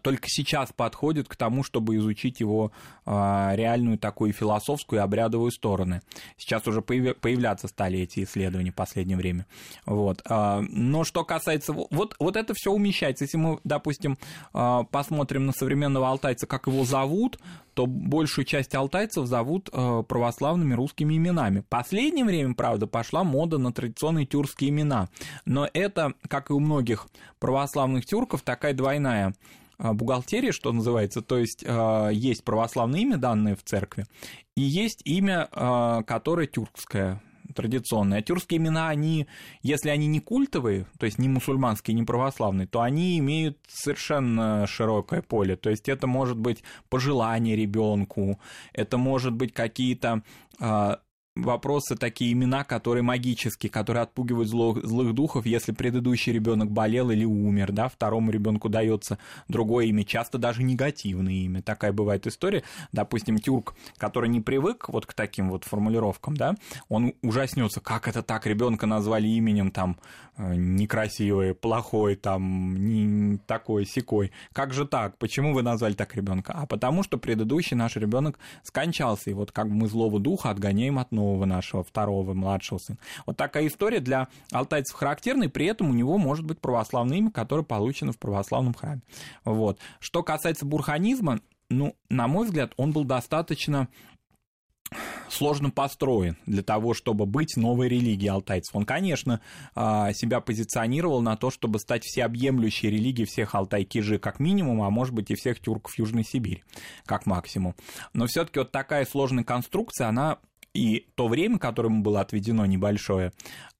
только 0.02 0.28
сейчас 0.28 0.72
подходит 0.72 1.28
к 1.28 1.36
тому, 1.36 1.62
чтобы 1.62 1.96
изучить 1.96 2.40
его 2.40 2.72
э, 3.06 3.10
реальную 3.54 3.98
такую 3.98 4.32
философскую 4.32 5.00
и 5.00 5.02
обрядовую 5.02 5.50
стороны. 5.50 6.02
Сейчас 6.36 6.66
уже 6.66 6.82
появляться 6.82 7.68
стали 7.68 8.00
эти 8.00 8.24
исследования 8.24 8.72
в 8.72 8.74
последнее 8.74 9.16
время. 9.16 9.46
Вот. 9.86 10.22
Э, 10.28 10.60
но 10.60 11.04
что 11.04 11.24
касается... 11.24 11.72
Вот, 11.72 12.16
вот 12.18 12.36
это 12.36 12.54
все 12.54 12.72
умещается. 12.72 13.24
Если 13.24 13.36
мы, 13.36 13.60
допустим, 13.64 14.18
посмотрим 14.52 15.46
на 15.46 15.52
современного 15.52 16.08
алтайца, 16.08 16.46
как 16.46 16.66
его 16.66 16.84
зовут, 16.84 17.38
то 17.74 17.86
большую 17.86 18.44
часть 18.44 18.74
алтайцев 18.74 19.26
зовут 19.26 19.70
православными 19.70 20.74
русскими 20.74 21.16
именами. 21.16 21.60
В 21.60 21.66
последнее 21.66 22.24
время, 22.24 22.54
правда, 22.54 22.86
пошла 22.86 23.22
мода 23.22 23.58
на 23.58 23.72
традиционные 23.72 24.26
тюркские 24.26 24.70
имена. 24.70 25.08
Но 25.44 25.68
это, 25.72 26.14
как 26.28 26.50
и 26.50 26.52
у 26.52 26.60
многих 26.60 27.06
православных 27.38 28.04
тюрков, 28.04 28.42
такая 28.42 28.74
двойная 28.74 29.34
э, 29.78 29.92
бухгалтерия, 29.92 30.52
что 30.52 30.72
называется, 30.72 31.22
то 31.22 31.38
есть 31.38 31.64
э, 31.64 32.10
есть 32.12 32.44
православное 32.44 33.00
имя, 33.00 33.16
данное 33.16 33.56
в 33.56 33.62
церкви, 33.62 34.06
и 34.56 34.62
есть 34.62 35.02
имя, 35.04 35.48
э, 35.52 36.02
которое 36.06 36.46
тюркское, 36.46 37.22
традиционные. 37.54 38.20
А 38.20 38.22
тюркские 38.22 38.58
имена, 38.58 38.88
они, 38.88 39.26
если 39.62 39.90
они 39.90 40.06
не 40.06 40.20
культовые, 40.20 40.86
то 40.98 41.06
есть 41.06 41.18
не 41.18 41.28
мусульманские, 41.28 41.94
не 41.94 42.04
православные, 42.04 42.66
то 42.66 42.80
они 42.80 43.18
имеют 43.18 43.58
совершенно 43.68 44.66
широкое 44.66 45.22
поле. 45.22 45.56
То 45.56 45.70
есть 45.70 45.88
это 45.88 46.06
может 46.06 46.38
быть 46.38 46.62
пожелание 46.88 47.56
ребенку, 47.56 48.38
это 48.72 48.98
может 48.98 49.32
быть 49.32 49.52
какие-то 49.52 50.22
а, 50.60 51.00
вопросы, 51.44 51.96
такие 51.96 52.32
имена, 52.32 52.64
которые 52.64 53.02
магические, 53.02 53.70
которые 53.70 54.02
отпугивают 54.02 54.48
зло, 54.48 54.78
злых 54.82 55.14
духов, 55.14 55.46
если 55.46 55.72
предыдущий 55.72 56.32
ребенок 56.32 56.70
болел 56.70 57.10
или 57.10 57.24
умер, 57.24 57.72
да, 57.72 57.88
второму 57.88 58.30
ребенку 58.30 58.68
дается 58.68 59.18
другое 59.48 59.86
имя, 59.86 60.04
часто 60.04 60.38
даже 60.38 60.62
негативное 60.62 61.32
имя. 61.32 61.62
Такая 61.62 61.92
бывает 61.92 62.26
история. 62.26 62.62
Допустим, 62.92 63.38
тюрк, 63.38 63.74
который 63.96 64.28
не 64.28 64.40
привык 64.40 64.88
вот 64.88 65.06
к 65.06 65.14
таким 65.14 65.50
вот 65.50 65.64
формулировкам, 65.64 66.36
да, 66.36 66.54
он 66.88 67.14
ужаснется, 67.22 67.80
как 67.80 68.08
это 68.08 68.22
так, 68.22 68.46
ребенка 68.46 68.86
назвали 68.86 69.28
именем 69.28 69.70
там 69.70 69.96
некрасивый, 70.38 71.54
плохой, 71.54 72.14
там, 72.14 72.76
не 72.76 73.38
такой, 73.38 73.84
секой. 73.84 74.32
Как 74.52 74.72
же 74.72 74.86
так? 74.86 75.18
Почему 75.18 75.52
вы 75.52 75.62
назвали 75.62 75.94
так 75.94 76.14
ребенка? 76.14 76.52
А 76.54 76.66
потому 76.66 77.02
что 77.02 77.18
предыдущий 77.18 77.76
наш 77.76 77.96
ребенок 77.96 78.38
скончался, 78.62 79.30
и 79.30 79.34
вот 79.34 79.52
как 79.52 79.66
мы 79.66 79.88
злого 79.88 80.20
духа 80.20 80.50
отгоняем 80.50 80.98
от 80.98 81.12
нового 81.12 81.44
нашего, 81.44 81.82
второго, 81.82 82.34
младшего 82.34 82.78
сына. 82.78 82.98
Вот 83.26 83.36
такая 83.36 83.66
история 83.66 84.00
для 84.00 84.28
алтайцев 84.52 84.96
характерна, 84.96 85.48
при 85.48 85.66
этом 85.66 85.90
у 85.90 85.92
него 85.92 86.18
может 86.18 86.44
быть 86.44 86.60
православное 86.60 87.18
имя, 87.18 87.30
которое 87.30 87.64
получено 87.64 88.12
в 88.12 88.18
православном 88.18 88.74
храме. 88.74 89.02
Вот. 89.44 89.80
Что 89.98 90.22
касается 90.22 90.64
бурханизма, 90.64 91.40
ну, 91.70 91.94
на 92.08 92.28
мой 92.28 92.46
взгляд, 92.46 92.72
он 92.76 92.92
был 92.92 93.04
достаточно 93.04 93.88
сложно 95.30 95.70
построен 95.70 96.36
для 96.46 96.62
того, 96.62 96.94
чтобы 96.94 97.26
быть 97.26 97.56
новой 97.56 97.88
религией 97.88 98.28
алтайцев. 98.28 98.74
Он, 98.74 98.84
конечно, 98.84 99.40
а, 99.74 100.12
себя 100.12 100.40
позиционировал 100.40 101.20
на 101.20 101.36
то, 101.36 101.50
чтобы 101.50 101.78
стать 101.78 102.04
всеобъемлющей 102.04 102.90
религией 102.90 103.26
всех 103.26 103.54
алтай-кижи 103.54 104.18
как 104.18 104.40
минимум, 104.40 104.82
а 104.82 104.90
может 104.90 105.14
быть 105.14 105.30
и 105.30 105.34
всех 105.34 105.60
тюрков 105.60 105.98
Южной 105.98 106.24
Сибири 106.24 106.64
как 107.06 107.26
максимум. 107.26 107.74
Но 108.12 108.26
все-таки 108.26 108.58
вот 108.58 108.72
такая 108.72 109.04
сложная 109.04 109.44
конструкция, 109.44 110.08
она 110.08 110.38
и 110.74 111.06
то 111.14 111.28
время, 111.28 111.58
которое 111.58 111.88
ему 111.88 112.02
было 112.02 112.20
отведено 112.20 112.66
небольшое, 112.66 113.32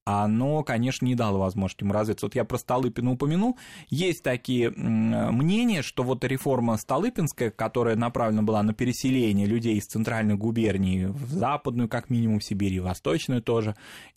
оно, 0.05 0.63
конечно, 0.63 1.05
не 1.05 1.13
дало 1.13 1.37
возможности 1.37 1.83
ему 1.83 1.93
развиться. 1.93 2.25
Вот 2.25 2.33
я 2.33 2.43
про 2.43 2.57
Столыпина 2.57 3.11
упомянул. 3.11 3.59
Есть 3.89 4.23
такие 4.23 4.71
мнения, 4.71 5.83
что 5.83 6.03
вот 6.03 6.23
реформа 6.23 6.77
Столыпинская, 6.77 7.51
которая 7.51 7.95
направлена 7.95 8.41
была 8.41 8.63
на 8.63 8.73
переселение 8.73 9.45
людей 9.45 9.77
из 9.77 9.85
центральных 9.85 10.39
губерний 10.39 11.05
в 11.05 11.31
западную, 11.31 11.89
как 11.89 12.09
минимум, 12.09 12.41
Сибирь, 12.41 12.81
в 12.81 12.85
восточную 12.85 13.43
тоже, 13.43 13.75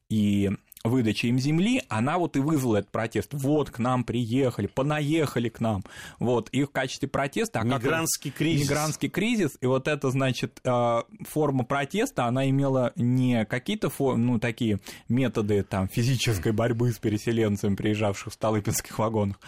и 0.08 0.50
выдачи 0.84 1.26
им 1.26 1.38
земли, 1.38 1.82
она 1.88 2.18
вот 2.18 2.36
и 2.36 2.40
вызвала 2.40 2.78
этот 2.78 2.90
протест. 2.90 3.30
Вот, 3.32 3.70
к 3.70 3.78
нам 3.78 4.04
приехали, 4.04 4.66
понаехали 4.66 5.48
к 5.48 5.60
нам. 5.60 5.84
Вот, 6.18 6.48
и 6.50 6.64
в 6.64 6.70
качестве 6.70 7.08
протеста... 7.08 7.60
А 7.60 7.64
мигрантский 7.64 8.30
как, 8.30 8.38
кризис. 8.38 8.68
Мигрантский 8.68 9.08
кризис, 9.08 9.50
и 9.60 9.66
вот 9.66 9.88
это, 9.88 10.10
значит, 10.10 10.60
э, 10.64 11.02
форма 11.28 11.64
протеста, 11.64 12.26
она 12.26 12.48
имела 12.48 12.92
не 12.96 13.44
какие-то, 13.44 13.90
ну, 13.98 14.38
такие 14.38 14.80
методы 15.08 15.62
там 15.62 15.88
физической 15.88 16.52
борьбы 16.52 16.92
с 16.92 16.98
переселенцами, 16.98 17.74
приезжавших 17.74 18.32
в 18.32 18.34
Столыпинских 18.34 18.98
вагонах, 18.98 19.38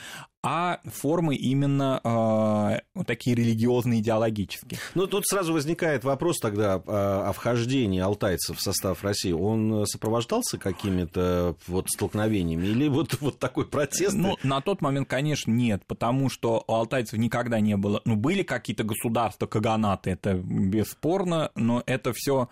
а 0.47 0.81
формы 0.85 1.37
именно 1.37 2.01
э, 2.05 2.81
вот 2.95 3.07
такие 3.07 3.35
религиозные, 3.35 4.01
идеологические. 4.01 4.79
Ну, 4.95 5.07
тут 5.07 5.27
сразу 5.27 5.55
возникает 5.55 6.05
вопрос 6.05 6.39
тогда 6.39 6.75
о 6.87 7.33
вхождении 7.33 7.99
алтайцев 8.01 8.59
в 8.59 8.61
состав 8.61 9.03
России. 9.03 9.33
Он 9.33 9.87
сопровождался 9.87 10.59
какими-то 10.59 11.57
вот 11.67 11.89
столкновениями 11.89 12.67
или 12.67 12.89
вот, 12.89 13.19
вот 13.21 13.39
такой 13.39 13.67
протест? 13.67 14.15
Ну, 14.15 14.37
на 14.43 14.61
тот 14.61 14.83
момент, 14.83 15.09
конечно, 15.09 15.51
нет, 15.51 15.83
потому 15.87 16.29
что 16.29 16.63
у 16.67 16.73
алтайцев 16.73 17.19
никогда 17.19 17.61
не 17.61 17.79
было... 17.79 18.03
Ну, 18.05 18.15
были 18.17 18.43
какие-то 18.43 18.85
государства, 18.85 19.47
каганаты, 19.47 20.11
это 20.11 20.35
бесспорно, 20.35 21.53
но 21.55 21.83
это 21.87 22.13
все 22.13 22.51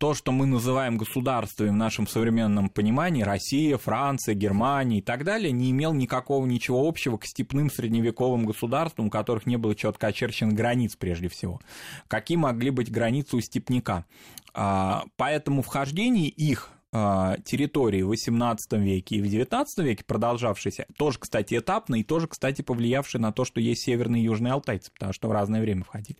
то, 0.00 0.14
что 0.14 0.32
мы 0.32 0.46
называем 0.46 0.96
государствами 0.96 1.68
в 1.68 1.74
нашем 1.74 2.06
современном 2.06 2.70
понимании, 2.70 3.22
Россия, 3.22 3.76
Франция, 3.76 4.34
Германия 4.34 5.00
и 5.00 5.02
так 5.02 5.24
далее, 5.24 5.52
не 5.52 5.70
имел 5.72 5.92
никакого 5.92 6.46
ничего 6.46 6.88
общего 6.88 7.18
к 7.18 7.26
степным 7.26 7.70
средневековым 7.70 8.46
государствам, 8.46 9.08
у 9.08 9.10
которых 9.10 9.44
не 9.44 9.58
было 9.58 9.74
четко 9.74 10.06
очерченных 10.06 10.54
границ 10.54 10.96
прежде 10.96 11.28
всего. 11.28 11.60
Какие 12.08 12.38
могли 12.38 12.70
быть 12.70 12.90
границы 12.90 13.36
у 13.36 13.40
степняка? 13.42 14.06
А, 14.54 15.04
поэтому 15.16 15.60
вхождение 15.60 16.28
их 16.28 16.70
территории 16.92 18.02
в 18.02 18.10
XVIII 18.10 18.56
веке 18.78 19.16
и 19.16 19.22
в 19.22 19.24
XIX 19.24 19.64
веке, 19.78 20.04
продолжавшейся, 20.04 20.86
тоже, 20.96 21.18
кстати, 21.20 21.56
этапно, 21.56 21.96
и 21.96 22.02
тоже, 22.02 22.26
кстати, 22.26 22.62
повлиявшие 22.62 23.20
на 23.20 23.32
то, 23.32 23.44
что 23.44 23.60
есть 23.60 23.82
северные 23.82 24.22
и 24.22 24.24
южные 24.24 24.52
алтайцы, 24.54 24.90
потому 24.92 25.12
что 25.12 25.28
в 25.28 25.32
разное 25.32 25.60
время 25.60 25.84
входили. 25.84 26.18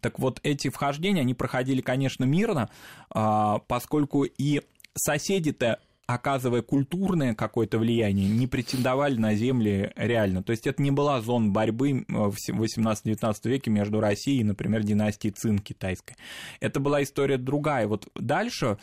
Так 0.00 0.18
вот, 0.18 0.38
эти 0.42 0.68
вхождения, 0.68 1.22
они 1.22 1.32
проходили, 1.32 1.80
конечно, 1.80 2.24
мирно, 2.24 2.68
а, 3.10 3.60
поскольку 3.60 4.24
и 4.24 4.60
соседи-то 4.94 5.78
оказывая 6.06 6.62
культурное 6.62 7.34
какое-то 7.34 7.78
влияние, 7.78 8.28
не 8.28 8.46
претендовали 8.46 9.16
на 9.16 9.34
земли 9.34 9.92
реально. 9.96 10.42
То 10.42 10.50
есть 10.50 10.66
это 10.66 10.82
не 10.82 10.90
была 10.90 11.20
зона 11.20 11.50
борьбы 11.50 12.04
в 12.08 12.34
18-19 12.48 13.34
веке 13.44 13.70
между 13.70 14.00
Россией 14.00 14.40
и, 14.40 14.44
например, 14.44 14.82
династией 14.82 15.32
Цин 15.32 15.58
китайской. 15.58 16.16
Это 16.60 16.80
была 16.80 17.02
история 17.02 17.38
другая. 17.38 17.86
Вот 17.86 18.08
дальше 18.14 18.78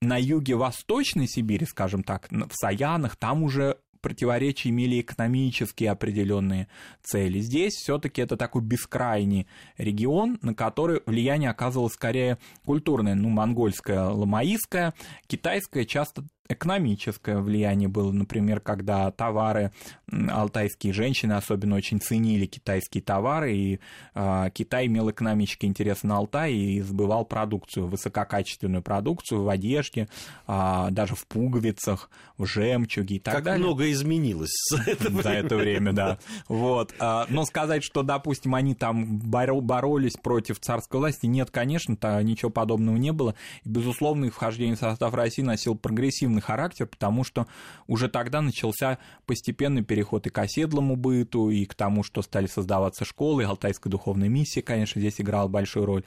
на 0.00 0.18
юге 0.18 0.54
Восточной 0.54 1.28
Сибири, 1.28 1.66
скажем 1.66 2.02
так, 2.02 2.28
в 2.30 2.52
Саянах, 2.52 3.16
там 3.16 3.42
уже 3.42 3.76
противоречия 4.00 4.70
имели 4.70 5.02
экономические 5.02 5.90
определенные 5.90 6.68
цели. 7.02 7.40
Здесь 7.40 7.74
все-таки 7.74 8.22
это 8.22 8.38
такой 8.38 8.62
бескрайний 8.62 9.46
регион, 9.76 10.38
на 10.40 10.54
который 10.54 11.02
влияние 11.04 11.50
оказывалось 11.50 11.92
скорее 11.92 12.38
культурное, 12.64 13.14
ну, 13.14 13.28
монгольское, 13.28 14.04
ламаистское, 14.04 14.94
китайское 15.26 15.84
часто 15.84 16.24
экономическое 16.50 17.38
влияние 17.38 17.88
было, 17.88 18.12
например, 18.12 18.60
когда 18.60 19.10
товары, 19.10 19.72
алтайские 20.10 20.92
женщины 20.92 21.34
особенно 21.34 21.76
очень 21.76 22.00
ценили 22.00 22.46
китайские 22.46 23.02
товары, 23.02 23.54
и 23.54 23.80
э, 24.14 24.50
Китай 24.52 24.86
имел 24.86 25.10
экономический 25.10 25.68
интерес 25.68 26.02
на 26.02 26.16
Алтай 26.16 26.52
и 26.52 26.80
сбывал 26.80 27.24
продукцию, 27.24 27.86
высококачественную 27.86 28.82
продукцию 28.82 29.42
в 29.44 29.48
одежде, 29.48 30.08
э, 30.48 30.88
даже 30.90 31.14
в 31.14 31.26
пуговицах, 31.26 32.10
в 32.36 32.46
жемчуге 32.46 33.16
и 33.16 33.18
так 33.20 33.34
как 33.34 33.44
далее. 33.44 33.58
Как 33.58 33.66
много 33.66 33.90
изменилось 33.90 34.50
за 34.70 34.82
это 34.86 35.04
время. 35.08 35.22
За 35.22 35.30
это 35.30 35.56
время, 35.56 35.92
да. 35.92 36.18
Вот. 36.48 36.94
Но 37.28 37.44
сказать, 37.44 37.84
что, 37.84 38.02
допустим, 38.02 38.54
они 38.54 38.74
там 38.74 39.18
боролись 39.18 40.16
против 40.16 40.58
царской 40.58 40.98
власти, 40.98 41.26
нет, 41.26 41.50
конечно, 41.50 41.96
ничего 42.22 42.50
подобного 42.50 42.96
не 42.96 43.12
было. 43.12 43.34
Безусловно, 43.64 44.26
их 44.26 44.34
вхождение 44.34 44.76
в 44.76 44.78
состав 44.78 45.14
России 45.14 45.42
носил 45.42 45.76
прогрессивный 45.76 46.39
негативный 46.40 46.42
характер, 46.42 46.86
потому 46.86 47.24
что 47.24 47.46
уже 47.86 48.08
тогда 48.08 48.40
начался 48.40 48.98
постепенный 49.26 49.82
переход 49.82 50.26
и 50.26 50.30
к 50.30 50.38
оседлому 50.38 50.96
быту, 50.96 51.50
и 51.50 51.64
к 51.64 51.74
тому, 51.74 52.02
что 52.02 52.22
стали 52.22 52.46
создаваться 52.46 53.04
школы, 53.04 53.42
и 53.42 53.46
Алтайская 53.46 53.90
духовная 53.90 54.28
миссия, 54.28 54.62
конечно, 54.62 55.00
здесь 55.00 55.20
играла 55.20 55.48
большую 55.48 55.86
роль. 55.86 56.02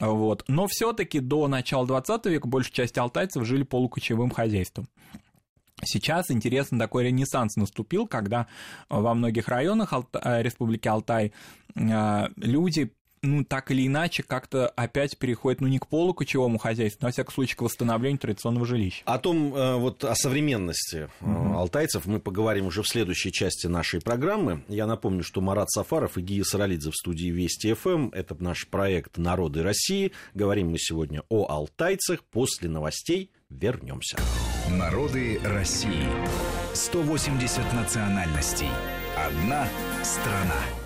Вот. 0.00 0.44
Но 0.48 0.66
все 0.66 0.92
таки 0.92 1.20
до 1.20 1.48
начала 1.48 1.86
20 1.86 2.26
века 2.26 2.48
большая 2.48 2.72
часть 2.72 2.98
алтайцев 2.98 3.44
жили 3.44 3.62
полукочевым 3.62 4.30
хозяйством. 4.30 4.86
Сейчас, 5.84 6.30
интересно, 6.30 6.78
такой 6.78 7.04
ренессанс 7.04 7.56
наступил, 7.56 8.06
когда 8.06 8.46
во 8.88 9.14
многих 9.14 9.48
районах 9.48 9.92
Алта... 9.92 10.40
Республики 10.40 10.88
Алтай 10.88 11.32
а, 11.76 12.30
люди 12.36 12.90
ну, 13.26 13.44
так 13.44 13.70
или 13.70 13.86
иначе, 13.86 14.22
как-то 14.22 14.68
опять 14.68 15.18
переходит, 15.18 15.60
ну, 15.60 15.66
не 15.66 15.78
к 15.78 15.86
полукочевому 15.86 16.58
хозяйству, 16.58 17.00
но, 17.02 17.08
во 17.08 17.12
всяком 17.12 17.34
случае, 17.34 17.56
к 17.56 17.62
восстановлению 17.62 18.18
традиционного 18.18 18.66
жилища. 18.66 19.02
О 19.04 19.18
том, 19.18 19.54
э, 19.54 19.76
вот 19.76 20.04
о 20.04 20.14
современности 20.14 21.08
угу. 21.20 21.54
алтайцев 21.54 22.06
мы 22.06 22.20
поговорим 22.20 22.66
уже 22.66 22.82
в 22.82 22.88
следующей 22.88 23.32
части 23.32 23.66
нашей 23.66 24.00
программы. 24.00 24.64
Я 24.68 24.86
напомню, 24.86 25.22
что 25.22 25.40
Марат 25.40 25.70
Сафаров 25.70 26.16
и 26.18 26.22
Гия 26.22 26.44
Саралидзе 26.44 26.90
в 26.90 26.96
студии 26.96 27.28
Вести 27.28 27.74
ФМ. 27.74 28.10
Это 28.12 28.36
наш 28.42 28.66
проект 28.68 29.18
«Народы 29.18 29.62
России». 29.62 30.12
Говорим 30.34 30.70
мы 30.70 30.78
сегодня 30.78 31.22
о 31.28 31.46
алтайцах. 31.48 32.22
После 32.24 32.68
новостей 32.68 33.30
вернемся. 33.50 34.16
Народы 34.70 35.40
России. 35.44 36.08
180 36.74 37.72
национальностей. 37.72 38.68
Одна 39.16 39.68
страна. 40.02 40.85